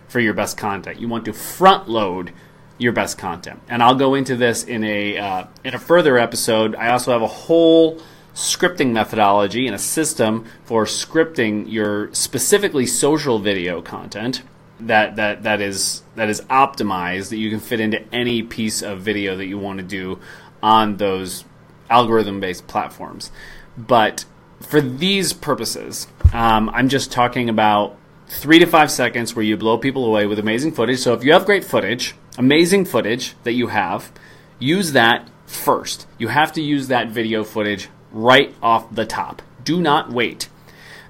for 0.09 0.21
your 0.21 0.35
best 0.35 0.57
content. 0.57 1.01
You 1.01 1.09
want 1.09 1.25
to 1.25 1.33
front 1.33 1.89
load 1.89 2.33
your 2.79 2.93
best 2.93 3.19
content. 3.19 3.61
And 3.69 3.83
I'll 3.83 3.95
go 3.95 4.15
into 4.15 4.37
this 4.37 4.65
in 4.65 4.85
a 4.85 5.19
uh, 5.19 5.45
in 5.63 5.75
a 5.75 5.79
further 5.79 6.19
episode. 6.19 6.75
I 6.75 6.91
also 6.91 7.13
have 7.13 7.23
a 7.23 7.27
whole 7.27 8.01
scripting 8.35 8.93
methodology 8.93 9.67
and 9.67 9.75
a 9.75 9.79
system 9.79 10.45
for 10.65 10.85
scripting 10.85 11.71
your 11.71 12.13
specifically 12.13 12.85
social 12.85 13.39
video 13.39 13.81
content 13.81 14.43
that 14.81 15.17
that 15.17 15.45
that 15.45 15.61
is 15.61 16.03
that 16.17 16.29
is 16.29 16.41
optimized 16.43 17.29
that 17.31 17.37
you 17.37 17.49
can 17.49 17.61
fit 17.61 17.79
into 17.79 18.03
any 18.13 18.43
piece 18.43 18.83
of 18.83 19.01
video 19.01 19.37
that 19.37 19.47
you 19.47 19.59
want 19.59 19.79
to 19.79 19.85
do 19.85 20.19
on 20.63 20.97
those 20.97 21.45
algorithm 21.89 22.41
based 22.41 22.67
platforms. 22.67 23.31
But 23.77 24.25
for 24.61 24.81
these 24.81 25.33
purposes, 25.33 26.07
um, 26.33 26.71
I'm 26.71 26.89
just 26.89 27.13
talking 27.13 27.49
about 27.49 27.97
three 28.29 28.59
to 28.59 28.67
five 28.67 28.91
seconds 28.91 29.35
where 29.35 29.45
you 29.45 29.57
blow 29.57 29.79
people 29.79 30.05
away 30.05 30.27
with 30.27 30.39
amazing 30.39 30.73
footage. 30.73 30.99
So 30.99 31.13
if 31.15 31.25
you 31.25 31.33
have 31.33 31.47
great 31.47 31.65
footage, 31.65 32.15
amazing 32.39 32.87
footage 32.87 33.35
that 33.45 33.53
you 33.53 33.69
have, 33.69 34.11
use 34.59 34.93
that 34.93 35.29
first. 35.47 36.07
You 36.19 36.29
have 36.29 36.53
to 36.55 36.63
use 36.63 36.89
that 36.89 37.09
video 37.09 37.45
footage 37.45 37.89
right 38.13 38.55
off 38.63 38.93
the 38.95 39.07
top. 39.07 39.43
Do 39.63 39.81
not 39.81 40.11
wait. 40.11 40.49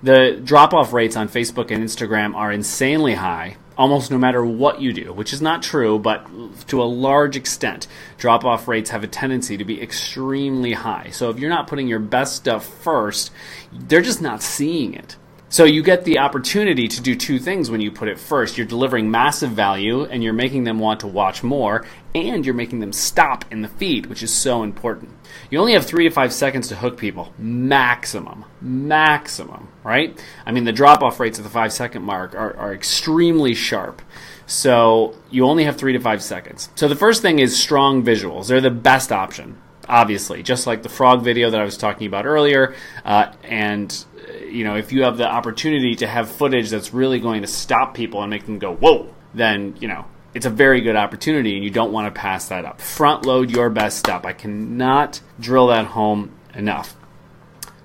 The 0.02 0.40
drop 0.42 0.74
off 0.74 0.92
rates 0.92 1.16
on 1.16 1.28
Facebook 1.28 1.70
and 1.70 1.82
Instagram 1.82 2.34
are 2.34 2.52
insanely 2.52 3.14
high 3.14 3.56
almost 3.76 4.10
no 4.10 4.18
matter 4.18 4.44
what 4.44 4.80
you 4.80 4.92
do, 4.92 5.12
which 5.12 5.32
is 5.32 5.42
not 5.42 5.62
true, 5.62 5.98
but 5.98 6.26
to 6.68 6.82
a 6.82 6.84
large 6.84 7.36
extent, 7.36 7.86
drop 8.18 8.44
off 8.44 8.68
rates 8.68 8.90
have 8.90 9.04
a 9.04 9.08
tendency 9.08 9.56
to 9.56 9.64
be 9.64 9.82
extremely 9.82 10.72
high. 10.72 11.10
So 11.10 11.30
if 11.30 11.38
you're 11.38 11.50
not 11.50 11.66
putting 11.66 11.88
your 11.88 11.98
best 11.98 12.36
stuff 12.36 12.66
first, 12.66 13.30
they're 13.72 14.02
just 14.02 14.22
not 14.22 14.42
seeing 14.42 14.94
it. 14.94 15.16
So 15.50 15.64
you 15.64 15.84
get 15.84 16.04
the 16.04 16.18
opportunity 16.18 16.88
to 16.88 17.00
do 17.00 17.14
two 17.14 17.38
things 17.38 17.70
when 17.70 17.80
you 17.80 17.92
put 17.92 18.08
it 18.08 18.18
first. 18.18 18.58
You're 18.58 18.66
delivering 18.66 19.10
massive 19.10 19.50
value 19.50 20.04
and 20.04 20.22
you're 20.24 20.32
making 20.32 20.64
them 20.64 20.80
want 20.80 21.00
to 21.00 21.06
watch 21.06 21.44
more, 21.44 21.84
and 22.12 22.44
you're 22.44 22.56
making 22.56 22.80
them 22.80 22.92
stop 22.92 23.44
in 23.52 23.62
the 23.62 23.68
feed, 23.68 24.06
which 24.06 24.22
is 24.22 24.32
so 24.32 24.64
important. 24.64 25.12
You 25.50 25.60
only 25.60 25.74
have 25.74 25.86
three 25.86 26.04
to 26.04 26.10
five 26.10 26.32
seconds 26.32 26.68
to 26.68 26.76
hook 26.76 26.96
people, 26.96 27.32
maximum, 27.38 28.44
maximum, 28.60 29.68
right? 29.84 30.20
I 30.44 30.50
mean, 30.50 30.64
the 30.64 30.72
drop 30.72 31.02
off 31.02 31.20
rates 31.20 31.38
at 31.38 31.44
the 31.44 31.50
five 31.50 31.72
second 31.72 32.02
mark 32.02 32.34
are, 32.34 32.56
are 32.56 32.74
extremely 32.74 33.54
sharp. 33.54 34.02
So 34.46 35.14
you 35.30 35.46
only 35.46 35.64
have 35.64 35.76
three 35.76 35.92
to 35.92 36.00
five 36.00 36.22
seconds. 36.22 36.68
So 36.74 36.88
the 36.88 36.96
first 36.96 37.22
thing 37.22 37.38
is 37.38 37.56
strong 37.56 38.02
visuals. 38.02 38.48
They're 38.48 38.60
the 38.60 38.70
best 38.70 39.12
option, 39.12 39.58
obviously, 39.88 40.42
just 40.42 40.66
like 40.66 40.82
the 40.82 40.88
frog 40.88 41.22
video 41.22 41.50
that 41.50 41.60
I 41.60 41.64
was 41.64 41.78
talking 41.78 42.06
about 42.06 42.26
earlier. 42.26 42.74
Uh, 43.04 43.32
and 43.44 44.04
you 44.40 44.64
know, 44.64 44.76
if 44.76 44.92
you 44.92 45.02
have 45.04 45.16
the 45.16 45.26
opportunity 45.26 45.94
to 45.96 46.06
have 46.06 46.30
footage 46.30 46.70
that's 46.70 46.92
really 46.92 47.20
going 47.20 47.42
to 47.42 47.48
stop 47.48 47.94
people 47.94 48.22
and 48.22 48.30
make 48.30 48.46
them 48.46 48.58
go, 48.58 48.74
whoa, 48.74 49.14
then, 49.34 49.76
you 49.80 49.88
know, 49.88 50.04
it's 50.34 50.46
a 50.46 50.50
very 50.50 50.80
good 50.80 50.96
opportunity 50.96 51.54
and 51.54 51.64
you 51.64 51.70
don't 51.70 51.92
want 51.92 52.12
to 52.12 52.20
pass 52.20 52.48
that 52.48 52.64
up. 52.64 52.80
Front 52.80 53.24
load 53.24 53.50
your 53.50 53.70
best 53.70 53.98
stuff. 53.98 54.24
I 54.24 54.32
cannot 54.32 55.20
drill 55.38 55.68
that 55.68 55.86
home 55.86 56.32
enough. 56.54 56.96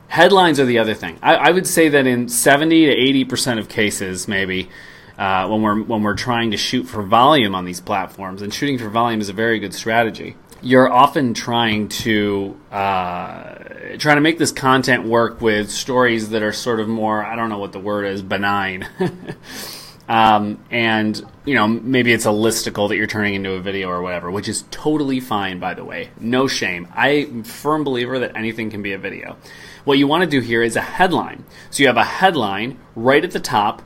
Headlines 0.07 0.59
are 0.59 0.65
the 0.65 0.79
other 0.79 0.95
thing. 0.95 1.19
I, 1.21 1.35
I 1.35 1.51
would 1.51 1.67
say 1.67 1.89
that 1.89 2.07
in 2.07 2.29
70 2.29 2.87
to 2.87 3.25
80% 3.25 3.59
of 3.59 3.69
cases, 3.69 4.27
maybe, 4.27 4.69
uh, 5.19 5.47
when 5.49 5.61
we're 5.61 5.83
when 5.83 6.01
we're 6.01 6.15
trying 6.15 6.51
to 6.51 6.57
shoot 6.57 6.85
for 6.85 7.03
volume 7.03 7.53
on 7.53 7.65
these 7.65 7.81
platforms, 7.81 8.41
and 8.41 8.53
shooting 8.53 8.77
for 8.77 8.87
volume 8.87 9.19
is 9.19 9.27
a 9.27 9.33
very 9.33 9.59
good 9.59 9.73
strategy 9.73 10.37
you're 10.61 10.91
often 10.91 11.33
trying 11.33 11.89
to 11.89 12.59
uh, 12.71 13.55
trying 13.97 14.17
to 14.17 14.21
make 14.21 14.37
this 14.37 14.51
content 14.51 15.05
work 15.05 15.41
with 15.41 15.69
stories 15.69 16.29
that 16.29 16.43
are 16.43 16.51
sort 16.51 16.79
of 16.79 16.87
more 16.87 17.23
I 17.23 17.35
don't 17.35 17.49
know 17.49 17.59
what 17.59 17.71
the 17.71 17.79
word 17.79 18.05
is 18.05 18.21
benign. 18.21 18.87
um, 20.09 20.63
and 20.69 21.21
you 21.45 21.55
know 21.55 21.67
maybe 21.67 22.11
it's 22.11 22.25
a 22.25 22.29
listicle 22.29 22.89
that 22.89 22.97
you're 22.97 23.07
turning 23.07 23.35
into 23.35 23.53
a 23.53 23.61
video 23.61 23.89
or 23.89 24.01
whatever, 24.01 24.29
which 24.31 24.47
is 24.47 24.65
totally 24.71 25.19
fine 25.19 25.59
by 25.59 25.73
the 25.73 25.85
way. 25.85 26.09
No 26.19 26.47
shame. 26.47 26.87
I'm 26.93 27.43
firm 27.43 27.83
believer 27.83 28.19
that 28.19 28.35
anything 28.35 28.69
can 28.69 28.81
be 28.81 28.93
a 28.93 28.97
video. 28.97 29.37
What 29.85 29.97
you 29.97 30.07
want 30.07 30.23
to 30.23 30.29
do 30.29 30.39
here 30.41 30.61
is 30.61 30.75
a 30.75 30.81
headline. 30.81 31.45
So 31.69 31.83
you 31.83 31.87
have 31.87 31.97
a 31.97 32.03
headline 32.03 32.79
right 32.95 33.23
at 33.23 33.31
the 33.31 33.39
top 33.39 33.81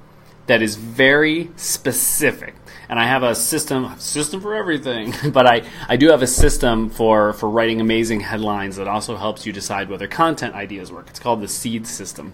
that 0.47 0.61
is 0.61 0.75
very 0.75 1.49
specific 1.55 2.55
and 2.89 2.99
I 2.99 3.05
have 3.05 3.23
a 3.23 3.35
system 3.35 3.97
system 3.99 4.41
for 4.41 4.53
everything. 4.53 5.13
but 5.31 5.47
I, 5.47 5.63
I 5.87 5.97
do 5.97 6.09
have 6.09 6.21
a 6.21 6.27
system 6.27 6.89
for 6.89 7.33
for 7.33 7.49
writing 7.49 7.81
amazing 7.81 8.21
headlines 8.21 8.75
that 8.77 8.87
also 8.87 9.15
helps 9.15 9.45
you 9.45 9.53
decide 9.53 9.89
whether 9.89 10.07
content 10.07 10.55
ideas 10.55 10.91
work. 10.91 11.09
It's 11.09 11.19
called 11.19 11.41
the 11.41 11.47
seed 11.47 11.87
system. 11.87 12.33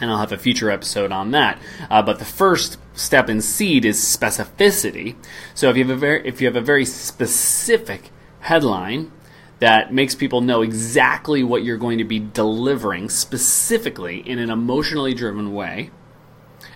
And 0.00 0.10
I'll 0.10 0.18
have 0.18 0.32
a 0.32 0.38
future 0.38 0.70
episode 0.70 1.12
on 1.12 1.30
that. 1.30 1.60
Uh, 1.88 2.02
but 2.02 2.18
the 2.18 2.24
first 2.24 2.78
step 2.94 3.30
in 3.30 3.40
seed 3.40 3.84
is 3.84 3.96
specificity. 3.98 5.14
So 5.54 5.70
if 5.70 5.76
you 5.76 5.84
have 5.84 5.96
a 5.96 5.98
very 5.98 6.26
if 6.26 6.40
you 6.40 6.46
have 6.46 6.56
a 6.56 6.60
very 6.60 6.84
specific 6.84 8.10
headline 8.40 9.12
that 9.60 9.92
makes 9.92 10.14
people 10.14 10.40
know 10.40 10.62
exactly 10.62 11.42
what 11.42 11.64
you're 11.64 11.78
going 11.78 11.98
to 11.98 12.04
be 12.04 12.18
delivering 12.18 13.08
specifically 13.08 14.18
in 14.18 14.38
an 14.38 14.50
emotionally 14.50 15.14
driven 15.14 15.54
way. 15.54 15.90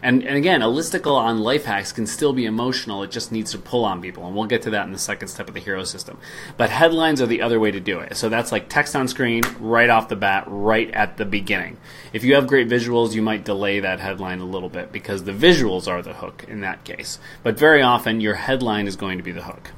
And, 0.02 0.23
and 0.25 0.37
again, 0.37 0.62
a 0.62 0.67
listicle 0.67 1.17
on 1.17 1.40
life 1.40 1.64
hacks 1.64 1.93
can 1.93 2.07
still 2.07 2.33
be 2.33 2.47
emotional. 2.47 3.02
It 3.02 3.11
just 3.11 3.33
needs 3.33 3.52
to 3.52 3.59
pull 3.59 3.85
on 3.85 4.00
people. 4.00 4.26
And 4.26 4.35
we'll 4.35 4.47
get 4.47 4.62
to 4.62 4.71
that 4.71 4.87
in 4.87 4.93
the 4.93 4.99
second 4.99 5.28
step 5.28 5.49
of 5.49 5.55
the 5.55 5.61
hero 5.61 5.85
system. 5.85 6.19
But 6.57 6.71
headlines 6.71 7.21
are 7.21 7.26
the 7.26 7.43
other 7.43 7.61
way 7.61 7.71
to 7.71 7.81
do 7.81 8.00
it. 8.00 8.17
So 8.17 8.28
that's 8.28 8.52
like 8.52 8.69
text 8.69 8.95
on 8.95 9.09
screen 9.09 9.43
right 9.59 9.90
off 9.90 10.09
the 10.09 10.17
bat, 10.17 10.45
right 10.47 10.90
at 10.93 11.17
the 11.17 11.25
beginning. 11.25 11.78
If 12.12 12.25
you 12.25 12.35
have 12.35 12.47
great 12.47 12.69
visuals, 12.69 13.14
you 13.14 13.23
might 13.23 13.45
delay 13.45 13.81
that 13.81 14.00
headline 14.00 14.40
a 14.40 14.45
little 14.45 14.69
bit 14.69 14.93
because 14.93 15.25
the 15.25 15.33
visuals 15.33 15.88
are 15.88 16.02
the 16.02 16.14
hook 16.14 16.45
in 16.49 16.61
that 16.61 16.85
case. 16.85 17.19
But 17.43 17.59
very 17.59 17.83
often, 17.83 18.21
your 18.21 18.35
headline 18.35 18.87
is 18.87 18.97
going 18.97 19.19
to 19.19 19.25
be 19.25 19.33
the 19.33 19.43
hook. 19.43 19.73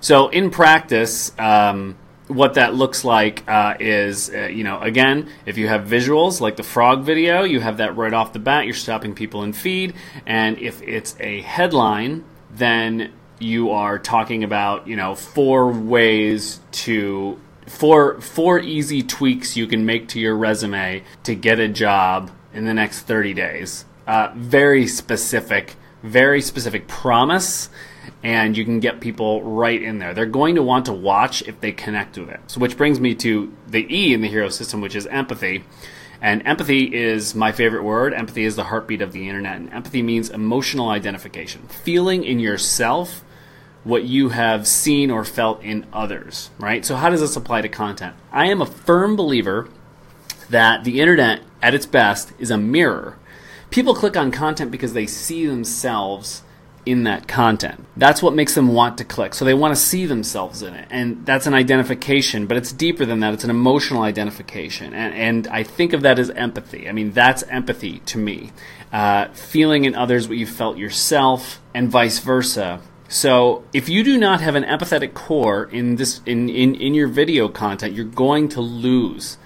So 0.00 0.28
in 0.28 0.50
practice, 0.50 1.32
um, 1.38 1.96
what 2.28 2.54
that 2.54 2.74
looks 2.74 3.04
like 3.04 3.48
uh, 3.48 3.74
is, 3.78 4.30
uh, 4.30 4.46
you 4.46 4.64
know, 4.64 4.80
again, 4.80 5.28
if 5.44 5.58
you 5.58 5.68
have 5.68 5.82
visuals 5.82 6.40
like 6.40 6.56
the 6.56 6.62
frog 6.62 7.04
video, 7.04 7.44
you 7.44 7.60
have 7.60 7.76
that 7.76 7.96
right 7.96 8.12
off 8.12 8.32
the 8.32 8.38
bat. 8.38 8.64
You're 8.64 8.74
stopping 8.74 9.14
people 9.14 9.42
in 9.42 9.52
feed, 9.52 9.94
and 10.26 10.58
if 10.58 10.82
it's 10.82 11.14
a 11.20 11.40
headline, 11.42 12.24
then 12.50 13.12
you 13.38 13.70
are 13.70 13.98
talking 13.98 14.44
about, 14.44 14.88
you 14.88 14.96
know, 14.96 15.14
four 15.14 15.70
ways 15.70 16.60
to 16.72 17.40
four 17.66 18.20
four 18.20 18.60
easy 18.60 19.02
tweaks 19.02 19.56
you 19.56 19.66
can 19.66 19.84
make 19.84 20.08
to 20.08 20.20
your 20.20 20.36
resume 20.36 21.02
to 21.24 21.34
get 21.34 21.58
a 21.58 21.68
job 21.68 22.30
in 22.52 22.64
the 22.64 22.74
next 22.74 23.02
30 23.02 23.34
days. 23.34 23.84
Uh, 24.06 24.32
very 24.34 24.86
specific, 24.86 25.74
very 26.02 26.40
specific 26.40 26.88
promise 26.88 27.68
and 28.22 28.56
you 28.56 28.64
can 28.64 28.80
get 28.80 29.00
people 29.00 29.42
right 29.42 29.80
in 29.80 29.98
there. 29.98 30.14
They're 30.14 30.26
going 30.26 30.54
to 30.56 30.62
want 30.62 30.86
to 30.86 30.92
watch 30.92 31.42
if 31.42 31.60
they 31.60 31.72
connect 31.72 32.18
with 32.18 32.30
it. 32.30 32.40
So, 32.46 32.60
which 32.60 32.76
brings 32.76 32.98
me 32.98 33.14
to 33.16 33.52
the 33.66 33.86
E 33.94 34.14
in 34.14 34.20
the 34.20 34.28
hero 34.28 34.48
system, 34.48 34.80
which 34.80 34.96
is 34.96 35.06
empathy. 35.06 35.64
And 36.20 36.46
empathy 36.46 36.94
is 36.94 37.34
my 37.34 37.52
favorite 37.52 37.82
word. 37.82 38.14
Empathy 38.14 38.44
is 38.44 38.56
the 38.56 38.64
heartbeat 38.64 39.02
of 39.02 39.12
the 39.12 39.28
internet. 39.28 39.56
And 39.56 39.72
empathy 39.72 40.02
means 40.02 40.30
emotional 40.30 40.88
identification, 40.88 41.68
feeling 41.68 42.24
in 42.24 42.40
yourself 42.40 43.22
what 43.84 44.04
you 44.04 44.30
have 44.30 44.66
seen 44.66 45.10
or 45.10 45.24
felt 45.24 45.62
in 45.62 45.86
others, 45.92 46.50
right? 46.58 46.84
So, 46.84 46.96
how 46.96 47.10
does 47.10 47.20
this 47.20 47.36
apply 47.36 47.62
to 47.62 47.68
content? 47.68 48.16
I 48.32 48.46
am 48.46 48.60
a 48.60 48.66
firm 48.66 49.14
believer 49.14 49.68
that 50.50 50.84
the 50.84 51.00
internet, 51.00 51.42
at 51.62 51.74
its 51.74 51.86
best, 51.86 52.32
is 52.38 52.50
a 52.50 52.58
mirror. 52.58 53.18
People 53.70 53.94
click 53.94 54.16
on 54.16 54.30
content 54.30 54.70
because 54.70 54.92
they 54.92 55.06
see 55.06 55.46
themselves 55.46 56.42
in 56.86 57.02
that 57.02 57.26
content. 57.26 57.84
That's 57.96 58.22
what 58.22 58.32
makes 58.34 58.54
them 58.54 58.68
want 58.68 58.96
to 58.98 59.04
click. 59.04 59.34
So 59.34 59.44
they 59.44 59.54
want 59.54 59.74
to 59.74 59.80
see 59.80 60.06
themselves 60.06 60.62
in 60.62 60.72
it. 60.74 60.86
And 60.88 61.26
that's 61.26 61.46
an 61.46 61.52
identification, 61.52 62.46
but 62.46 62.56
it's 62.56 62.72
deeper 62.72 63.04
than 63.04 63.20
that. 63.20 63.34
It's 63.34 63.44
an 63.44 63.50
emotional 63.50 64.02
identification. 64.02 64.94
And, 64.94 65.12
and 65.12 65.46
I 65.48 65.64
think 65.64 65.92
of 65.92 66.02
that 66.02 66.18
as 66.18 66.30
empathy. 66.30 66.88
I 66.88 66.92
mean, 66.92 67.10
that's 67.10 67.42
empathy 67.44 67.98
to 68.06 68.18
me. 68.18 68.52
Uh, 68.92 69.28
feeling 69.32 69.84
in 69.84 69.96
others 69.96 70.28
what 70.28 70.38
you 70.38 70.46
felt 70.46 70.78
yourself 70.78 71.60
and 71.74 71.90
vice 71.90 72.20
versa. 72.20 72.80
So 73.08 73.64
if 73.72 73.88
you 73.88 74.04
do 74.04 74.16
not 74.16 74.40
have 74.40 74.54
an 74.54 74.64
empathetic 74.64 75.12
core 75.12 75.64
in 75.64 75.96
this 75.96 76.20
in, 76.24 76.48
in, 76.48 76.74
in 76.76 76.94
your 76.94 77.08
video 77.08 77.48
content, 77.48 77.94
you're 77.94 78.04
going 78.04 78.48
to 78.50 78.60
lose. 78.60 79.38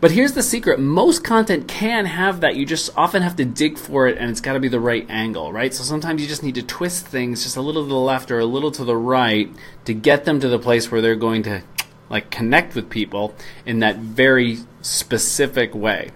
But 0.00 0.10
here's 0.10 0.32
the 0.32 0.42
secret 0.42 0.80
most 0.80 1.24
content 1.24 1.68
can 1.68 2.06
have 2.06 2.40
that. 2.40 2.56
You 2.56 2.66
just 2.66 2.90
often 2.96 3.22
have 3.22 3.36
to 3.36 3.44
dig 3.44 3.78
for 3.78 4.06
it 4.08 4.18
and 4.18 4.30
it's 4.30 4.40
got 4.40 4.54
to 4.54 4.60
be 4.60 4.68
the 4.68 4.80
right 4.80 5.06
angle, 5.08 5.52
right? 5.52 5.72
So 5.72 5.82
sometimes 5.82 6.22
you 6.22 6.28
just 6.28 6.42
need 6.42 6.54
to 6.56 6.62
twist 6.62 7.06
things 7.06 7.42
just 7.42 7.56
a 7.56 7.60
little 7.60 7.82
to 7.82 7.88
the 7.88 7.94
left 7.94 8.30
or 8.30 8.38
a 8.38 8.44
little 8.44 8.70
to 8.72 8.84
the 8.84 8.96
right 8.96 9.50
to 9.84 9.94
get 9.94 10.24
them 10.24 10.40
to 10.40 10.48
the 10.48 10.58
place 10.58 10.90
where 10.90 11.00
they're 11.00 11.16
going 11.16 11.42
to 11.44 11.62
like 12.10 12.30
connect 12.30 12.74
with 12.74 12.90
people 12.90 13.34
in 13.66 13.80
that 13.80 13.96
very 13.96 14.58
specific 14.82 15.74
way. 15.74 16.10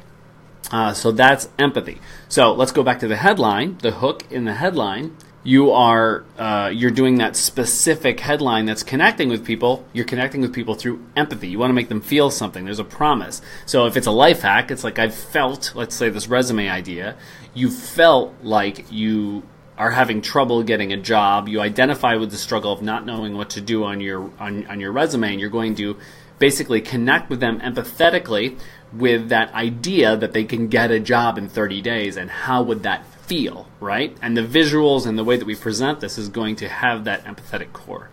Uh, 0.71 0.93
so 0.93 1.11
that's 1.11 1.49
empathy. 1.59 1.99
So 2.29 2.53
let's 2.53 2.73
go 2.73 2.83
back 2.83 2.99
to 3.01 3.09
the 3.09 3.17
headline, 3.17 3.79
the 3.79 3.93
hook 3.93 4.31
in 4.31 4.45
the 4.45 4.55
headline 4.55 5.17
you 5.45 5.71
are 5.71 6.25
uh, 6.37 6.71
you're 6.73 6.91
doing 6.91 7.19
that 7.19 7.37
specific 7.37 8.21
headline 8.21 8.67
that's 8.67 8.83
connecting 8.83 9.29
with 9.29 9.45
people 9.45 9.85
you're 9.93 10.05
connecting 10.05 10.41
with 10.41 10.53
people 10.53 10.75
through 10.75 11.05
empathy. 11.17 11.49
You 11.49 11.59
want 11.59 11.71
to 11.71 11.75
make 11.75 11.89
them 11.89 12.01
feel 12.01 12.31
something. 12.31 12.65
There's 12.65 12.79
a 12.79 12.85
promise. 12.85 13.41
So 13.67 13.87
if 13.87 13.97
it's 13.97 14.07
a 14.07 14.13
life 14.13 14.43
hack 14.43 14.71
it's 14.71 14.85
like 14.85 14.99
i've 14.99 15.15
felt 15.15 15.73
let's 15.75 15.95
say 15.95 16.11
this 16.11 16.29
resume 16.29 16.69
idea. 16.69 17.17
You 17.55 17.71
felt 17.71 18.35
like 18.43 18.91
you 18.91 19.43
are 19.77 19.93
having 19.93 20.21
trouble 20.21 20.65
getting 20.65 20.93
a 20.93 20.97
job. 20.97 21.49
You 21.49 21.61
identify 21.61 22.17
with 22.17 22.33
the 22.33 22.37
struggle 22.37 22.73
of 22.73 22.83
not 22.83 23.07
knowing 23.07 23.37
what 23.37 23.51
to 23.51 23.61
do 23.61 23.85
on 23.85 24.01
your 24.01 24.31
on, 24.41 24.67
on 24.67 24.81
your 24.81 24.93
resume 24.93 25.33
and 25.33 25.41
you're 25.41 25.51
going 25.51 25.77
to 25.77 25.97
basically 26.39 26.81
connect 26.81 27.31
with 27.31 27.41
them 27.41 27.61
empathetically 27.61 28.59
with 28.93 29.29
that 29.29 29.53
idea 29.55 30.17
that 30.17 30.33
they 30.33 30.45
can 30.45 30.69
get 30.69 30.91
a 30.91 30.99
job 31.01 31.37
in 31.37 31.49
30 31.49 31.83
days 31.83 32.17
and 32.17 32.31
how 32.31 32.63
would 32.63 32.83
that 32.83 33.05
feel, 33.29 33.69
right? 33.79 34.17
And 34.23 34.37
the 34.37 34.43
visuals 34.43 35.07
and 35.07 35.19
the 35.19 35.25
way 35.25 35.37
that 35.37 35.45
we 35.45 35.55
present 35.55 36.01
this 36.01 36.17
is 36.19 36.29
going 36.29 36.57
to 36.57 36.69
have 36.69 37.05
that 37.05 37.25
empathetic 37.25 37.73
core. 37.73 38.09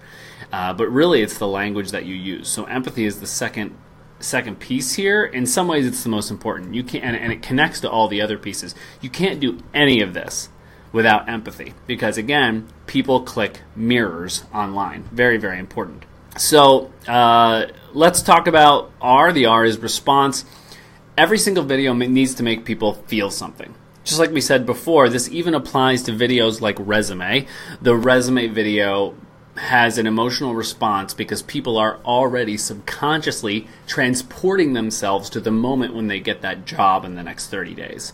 Uh, 0.52 0.74
but 0.74 0.90
really, 0.90 1.22
it's 1.22 1.38
the 1.38 1.48
language 1.48 1.92
that 1.92 2.06
you 2.06 2.14
use. 2.14 2.50
So 2.50 2.66
empathy 2.66 3.06
is 3.06 3.20
the 3.20 3.28
second 3.28 3.76
second 4.20 4.60
piece 4.60 4.94
here. 4.94 5.24
In 5.24 5.46
some 5.46 5.68
ways, 5.68 5.86
it's 5.88 6.04
the 6.04 6.10
most 6.10 6.30
important. 6.30 6.76
You 6.76 6.84
can 6.84 7.02
and, 7.02 7.16
and 7.16 7.32
it 7.32 7.42
connects 7.42 7.80
to 7.82 7.90
all 7.90 8.08
the 8.08 8.22
other 8.22 8.38
pieces. 8.38 8.76
You 9.02 9.10
can't 9.10 9.40
do 9.40 9.60
any 9.74 10.02
of 10.02 10.14
this 10.14 10.50
without 10.92 11.28
empathy 11.28 11.74
because 11.88 12.18
again, 12.18 12.68
people 12.86 13.22
click 13.22 13.62
mirrors 13.76 14.44
online. 14.54 15.04
Very 15.12 15.38
very 15.38 15.60
important. 15.60 16.06
So 16.38 16.92
uh, 17.08 17.68
let's 17.94 18.22
talk 18.22 18.48
about 18.48 18.92
R. 19.02 19.32
The 19.32 19.46
R 19.46 19.66
is 19.66 19.78
response. 19.80 20.44
Every 21.18 21.38
single 21.38 21.64
video 21.64 21.94
needs 21.94 22.36
to 22.36 22.44
make 22.44 22.66
people 22.66 22.94
feel 23.08 23.32
something. 23.32 23.74
Just 24.06 24.20
like 24.20 24.32
we 24.32 24.40
said 24.40 24.68
before, 24.68 25.10
this 25.10 25.30
even 25.32 25.56
applies 25.56 26.04
to 26.04 26.12
videos 26.12 26.62
like 26.62 26.78
Resume. 26.80 27.48
The 27.82 27.96
Resume 27.96 28.48
video 28.48 29.16
has 29.58 29.98
an 29.98 30.06
emotional 30.06 30.54
response 30.54 31.16
because 31.16 31.42
people 31.42 31.76
are 31.78 31.98
already 32.06 32.56
subconsciously 32.56 33.68
transporting 33.88 34.74
themselves 34.74 35.28
to 35.32 35.40
the 35.40 35.50
moment 35.50 35.96
when 35.96 36.08
they 36.08 36.20
get 36.20 36.42
that 36.42 36.66
job 36.66 37.04
in 37.04 37.16
the 37.16 37.24
next 37.24 37.48
30 37.48 37.74
days. 37.74 38.14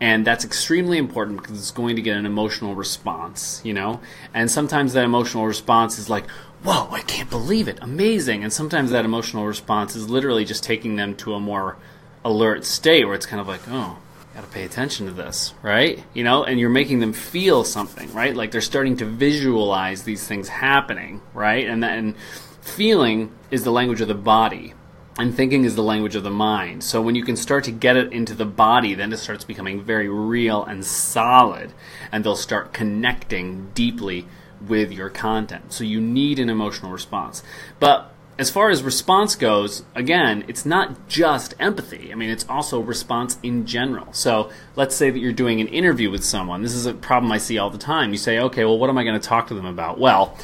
And 0.00 0.26
that's 0.26 0.44
extremely 0.44 0.98
important 0.98 1.40
because 1.40 1.58
it's 1.58 1.70
going 1.70 1.94
to 1.94 2.02
get 2.02 2.16
an 2.16 2.26
emotional 2.26 2.74
response, 2.74 3.60
you 3.64 3.74
know? 3.74 4.00
And 4.34 4.50
sometimes 4.50 4.92
that 4.94 5.04
emotional 5.04 5.46
response 5.46 6.00
is 6.00 6.10
like, 6.10 6.28
whoa, 6.64 6.88
I 6.90 7.02
can't 7.02 7.30
believe 7.30 7.68
it, 7.68 7.78
amazing. 7.80 8.42
And 8.42 8.52
sometimes 8.52 8.90
that 8.90 9.04
emotional 9.04 9.46
response 9.46 9.94
is 9.94 10.10
literally 10.10 10.44
just 10.44 10.64
taking 10.64 10.96
them 10.96 11.14
to 11.16 11.34
a 11.34 11.40
more 11.40 11.76
alert 12.24 12.64
state 12.64 13.04
where 13.04 13.14
it's 13.14 13.26
kind 13.26 13.40
of 13.40 13.46
like, 13.46 13.60
oh, 13.68 13.98
got 14.38 14.44
to 14.46 14.54
pay 14.54 14.62
attention 14.62 15.06
to 15.06 15.12
this, 15.12 15.52
right? 15.62 16.04
You 16.14 16.22
know, 16.22 16.44
and 16.44 16.60
you're 16.60 16.70
making 16.70 17.00
them 17.00 17.12
feel 17.12 17.64
something, 17.64 18.12
right? 18.12 18.36
Like 18.36 18.52
they're 18.52 18.60
starting 18.60 18.96
to 18.98 19.04
visualize 19.04 20.04
these 20.04 20.28
things 20.28 20.48
happening, 20.48 21.20
right? 21.34 21.66
And 21.66 21.82
then 21.82 22.14
feeling 22.60 23.32
is 23.50 23.64
the 23.64 23.72
language 23.72 24.00
of 24.00 24.06
the 24.06 24.14
body, 24.14 24.74
and 25.18 25.34
thinking 25.34 25.64
is 25.64 25.74
the 25.74 25.82
language 25.82 26.14
of 26.14 26.22
the 26.22 26.30
mind. 26.30 26.84
So 26.84 27.02
when 27.02 27.16
you 27.16 27.24
can 27.24 27.34
start 27.34 27.64
to 27.64 27.72
get 27.72 27.96
it 27.96 28.12
into 28.12 28.32
the 28.32 28.44
body, 28.44 28.94
then 28.94 29.12
it 29.12 29.16
starts 29.16 29.42
becoming 29.42 29.82
very 29.82 30.08
real 30.08 30.64
and 30.64 30.86
solid, 30.86 31.72
and 32.12 32.22
they'll 32.22 32.36
start 32.36 32.72
connecting 32.72 33.70
deeply 33.74 34.24
with 34.64 34.92
your 34.92 35.10
content. 35.10 35.72
So 35.72 35.82
you 35.82 36.00
need 36.00 36.38
an 36.38 36.48
emotional 36.48 36.92
response. 36.92 37.42
But 37.80 38.14
as 38.38 38.50
far 38.50 38.70
as 38.70 38.84
response 38.84 39.34
goes, 39.34 39.82
again, 39.96 40.44
it's 40.46 40.64
not 40.64 41.08
just 41.08 41.54
empathy. 41.58 42.12
I 42.12 42.14
mean, 42.14 42.30
it's 42.30 42.46
also 42.48 42.78
response 42.80 43.36
in 43.42 43.66
general. 43.66 44.12
So 44.12 44.50
let's 44.76 44.94
say 44.94 45.10
that 45.10 45.18
you're 45.18 45.32
doing 45.32 45.60
an 45.60 45.66
interview 45.66 46.08
with 46.08 46.24
someone. 46.24 46.62
This 46.62 46.74
is 46.74 46.86
a 46.86 46.94
problem 46.94 47.32
I 47.32 47.38
see 47.38 47.58
all 47.58 47.68
the 47.68 47.78
time. 47.78 48.12
You 48.12 48.18
say, 48.18 48.38
okay, 48.38 48.64
well, 48.64 48.78
what 48.78 48.90
am 48.90 48.96
I 48.96 49.02
going 49.02 49.20
to 49.20 49.28
talk 49.28 49.48
to 49.48 49.54
them 49.54 49.66
about? 49.66 49.98
Well, 49.98 50.36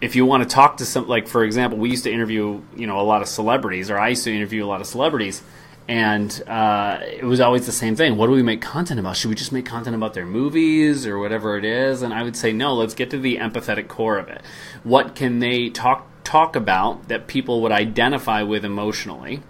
if 0.00 0.16
you 0.16 0.24
want 0.24 0.42
to 0.42 0.48
talk 0.48 0.78
to 0.78 0.86
some, 0.86 1.06
like 1.06 1.28
for 1.28 1.44
example, 1.44 1.78
we 1.78 1.90
used 1.90 2.04
to 2.04 2.12
interview, 2.12 2.62
you 2.76 2.86
know, 2.86 2.98
a 2.98 3.02
lot 3.02 3.20
of 3.20 3.28
celebrities, 3.28 3.90
or 3.90 3.98
I 3.98 4.08
used 4.08 4.24
to 4.24 4.34
interview 4.34 4.64
a 4.64 4.66
lot 4.66 4.80
of 4.80 4.86
celebrities, 4.86 5.42
and 5.86 6.42
uh, 6.46 7.00
it 7.02 7.24
was 7.24 7.40
always 7.40 7.66
the 7.66 7.72
same 7.72 7.94
thing. 7.94 8.16
What 8.16 8.28
do 8.28 8.32
we 8.32 8.42
make 8.42 8.62
content 8.62 8.98
about? 8.98 9.18
Should 9.18 9.28
we 9.28 9.34
just 9.34 9.52
make 9.52 9.66
content 9.66 9.94
about 9.94 10.14
their 10.14 10.24
movies 10.24 11.06
or 11.06 11.18
whatever 11.18 11.58
it 11.58 11.64
is? 11.66 12.00
And 12.00 12.14
I 12.14 12.22
would 12.22 12.36
say, 12.36 12.54
no, 12.54 12.72
let's 12.74 12.94
get 12.94 13.10
to 13.10 13.18
the 13.18 13.36
empathetic 13.36 13.86
core 13.86 14.16
of 14.16 14.28
it. 14.28 14.40
What 14.82 15.14
can 15.14 15.40
they 15.40 15.68
talk 15.68 16.08
talk 16.24 16.56
about 16.56 17.08
that 17.08 17.26
people 17.26 17.62
would 17.62 17.72
identify 17.72 18.42
with 18.42 18.64
emotionally? 18.64 19.42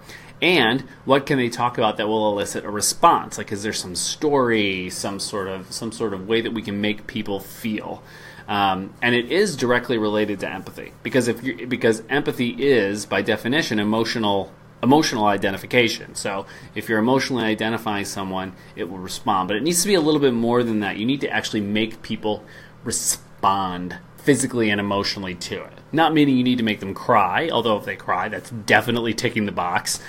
And 0.42 0.82
what 1.04 1.24
can 1.24 1.38
they 1.38 1.48
talk 1.48 1.78
about 1.78 1.96
that 1.96 2.08
will 2.08 2.30
elicit 2.30 2.64
a 2.64 2.70
response? 2.70 3.38
Like, 3.38 3.50
is 3.50 3.62
there 3.62 3.72
some 3.72 3.94
story, 3.94 4.90
some 4.90 5.18
sort 5.18 5.48
of 5.48 5.72
some 5.72 5.92
sort 5.92 6.12
of 6.12 6.28
way 6.28 6.42
that 6.42 6.52
we 6.52 6.60
can 6.60 6.80
make 6.80 7.06
people 7.06 7.40
feel? 7.40 8.02
Um, 8.46 8.92
and 9.00 9.14
it 9.14 9.32
is 9.32 9.56
directly 9.56 9.96
related 9.96 10.40
to 10.40 10.50
empathy 10.50 10.92
because 11.02 11.28
if 11.28 11.42
you 11.42 11.66
because 11.66 12.02
empathy 12.10 12.50
is 12.50 13.06
by 13.06 13.22
definition 13.22 13.78
emotional 13.78 14.52
emotional 14.82 15.24
identification. 15.24 16.14
So 16.14 16.44
if 16.74 16.88
you're 16.90 16.98
emotionally 16.98 17.44
identifying 17.44 18.04
someone, 18.04 18.52
it 18.76 18.84
will 18.84 18.98
respond. 18.98 19.48
But 19.48 19.56
it 19.56 19.62
needs 19.62 19.80
to 19.80 19.88
be 19.88 19.94
a 19.94 20.00
little 20.00 20.20
bit 20.20 20.34
more 20.34 20.62
than 20.62 20.80
that. 20.80 20.98
You 20.98 21.06
need 21.06 21.22
to 21.22 21.30
actually 21.30 21.62
make 21.62 22.02
people 22.02 22.44
respond 22.84 23.98
physically 24.18 24.68
and 24.70 24.80
emotionally 24.80 25.34
to 25.34 25.64
it. 25.64 25.78
Not 25.94 26.12
meaning 26.12 26.36
you 26.36 26.44
need 26.44 26.58
to 26.58 26.64
make 26.64 26.80
them 26.80 26.92
cry, 26.92 27.48
although 27.50 27.76
if 27.76 27.84
they 27.84 27.96
cry, 27.96 28.28
that's 28.28 28.50
definitely 28.50 29.14
ticking 29.14 29.46
the 29.46 29.52
box. 29.52 30.00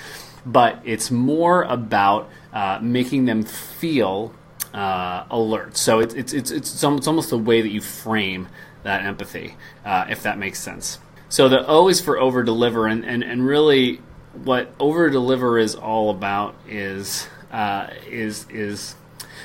But 0.44 0.80
it's 0.84 1.10
more 1.10 1.62
about 1.62 2.28
uh, 2.52 2.78
making 2.82 3.24
them 3.24 3.42
feel 3.42 4.34
uh, 4.74 5.24
alert. 5.30 5.76
So 5.76 6.00
it's, 6.00 6.14
it's, 6.14 6.32
it's, 6.32 6.50
it's, 6.50 6.84
almost 6.84 7.30
the 7.30 7.38
way 7.38 7.62
that 7.62 7.70
you 7.70 7.80
frame 7.80 8.48
that 8.82 9.04
empathy, 9.04 9.56
uh, 9.84 10.06
if 10.08 10.22
that 10.22 10.38
makes 10.38 10.60
sense. 10.60 10.98
So 11.28 11.48
the 11.48 11.66
O 11.66 11.88
is 11.88 12.00
for 12.00 12.18
over 12.18 12.42
deliver, 12.42 12.86
and, 12.86 13.04
and, 13.04 13.24
and 13.24 13.46
really 13.46 14.00
what 14.44 14.72
over 14.78 15.08
deliver 15.10 15.58
is 15.58 15.74
all 15.74 16.10
about 16.10 16.54
is 16.68 17.26
uh, 17.50 17.88
is 18.06 18.46
is 18.50 18.94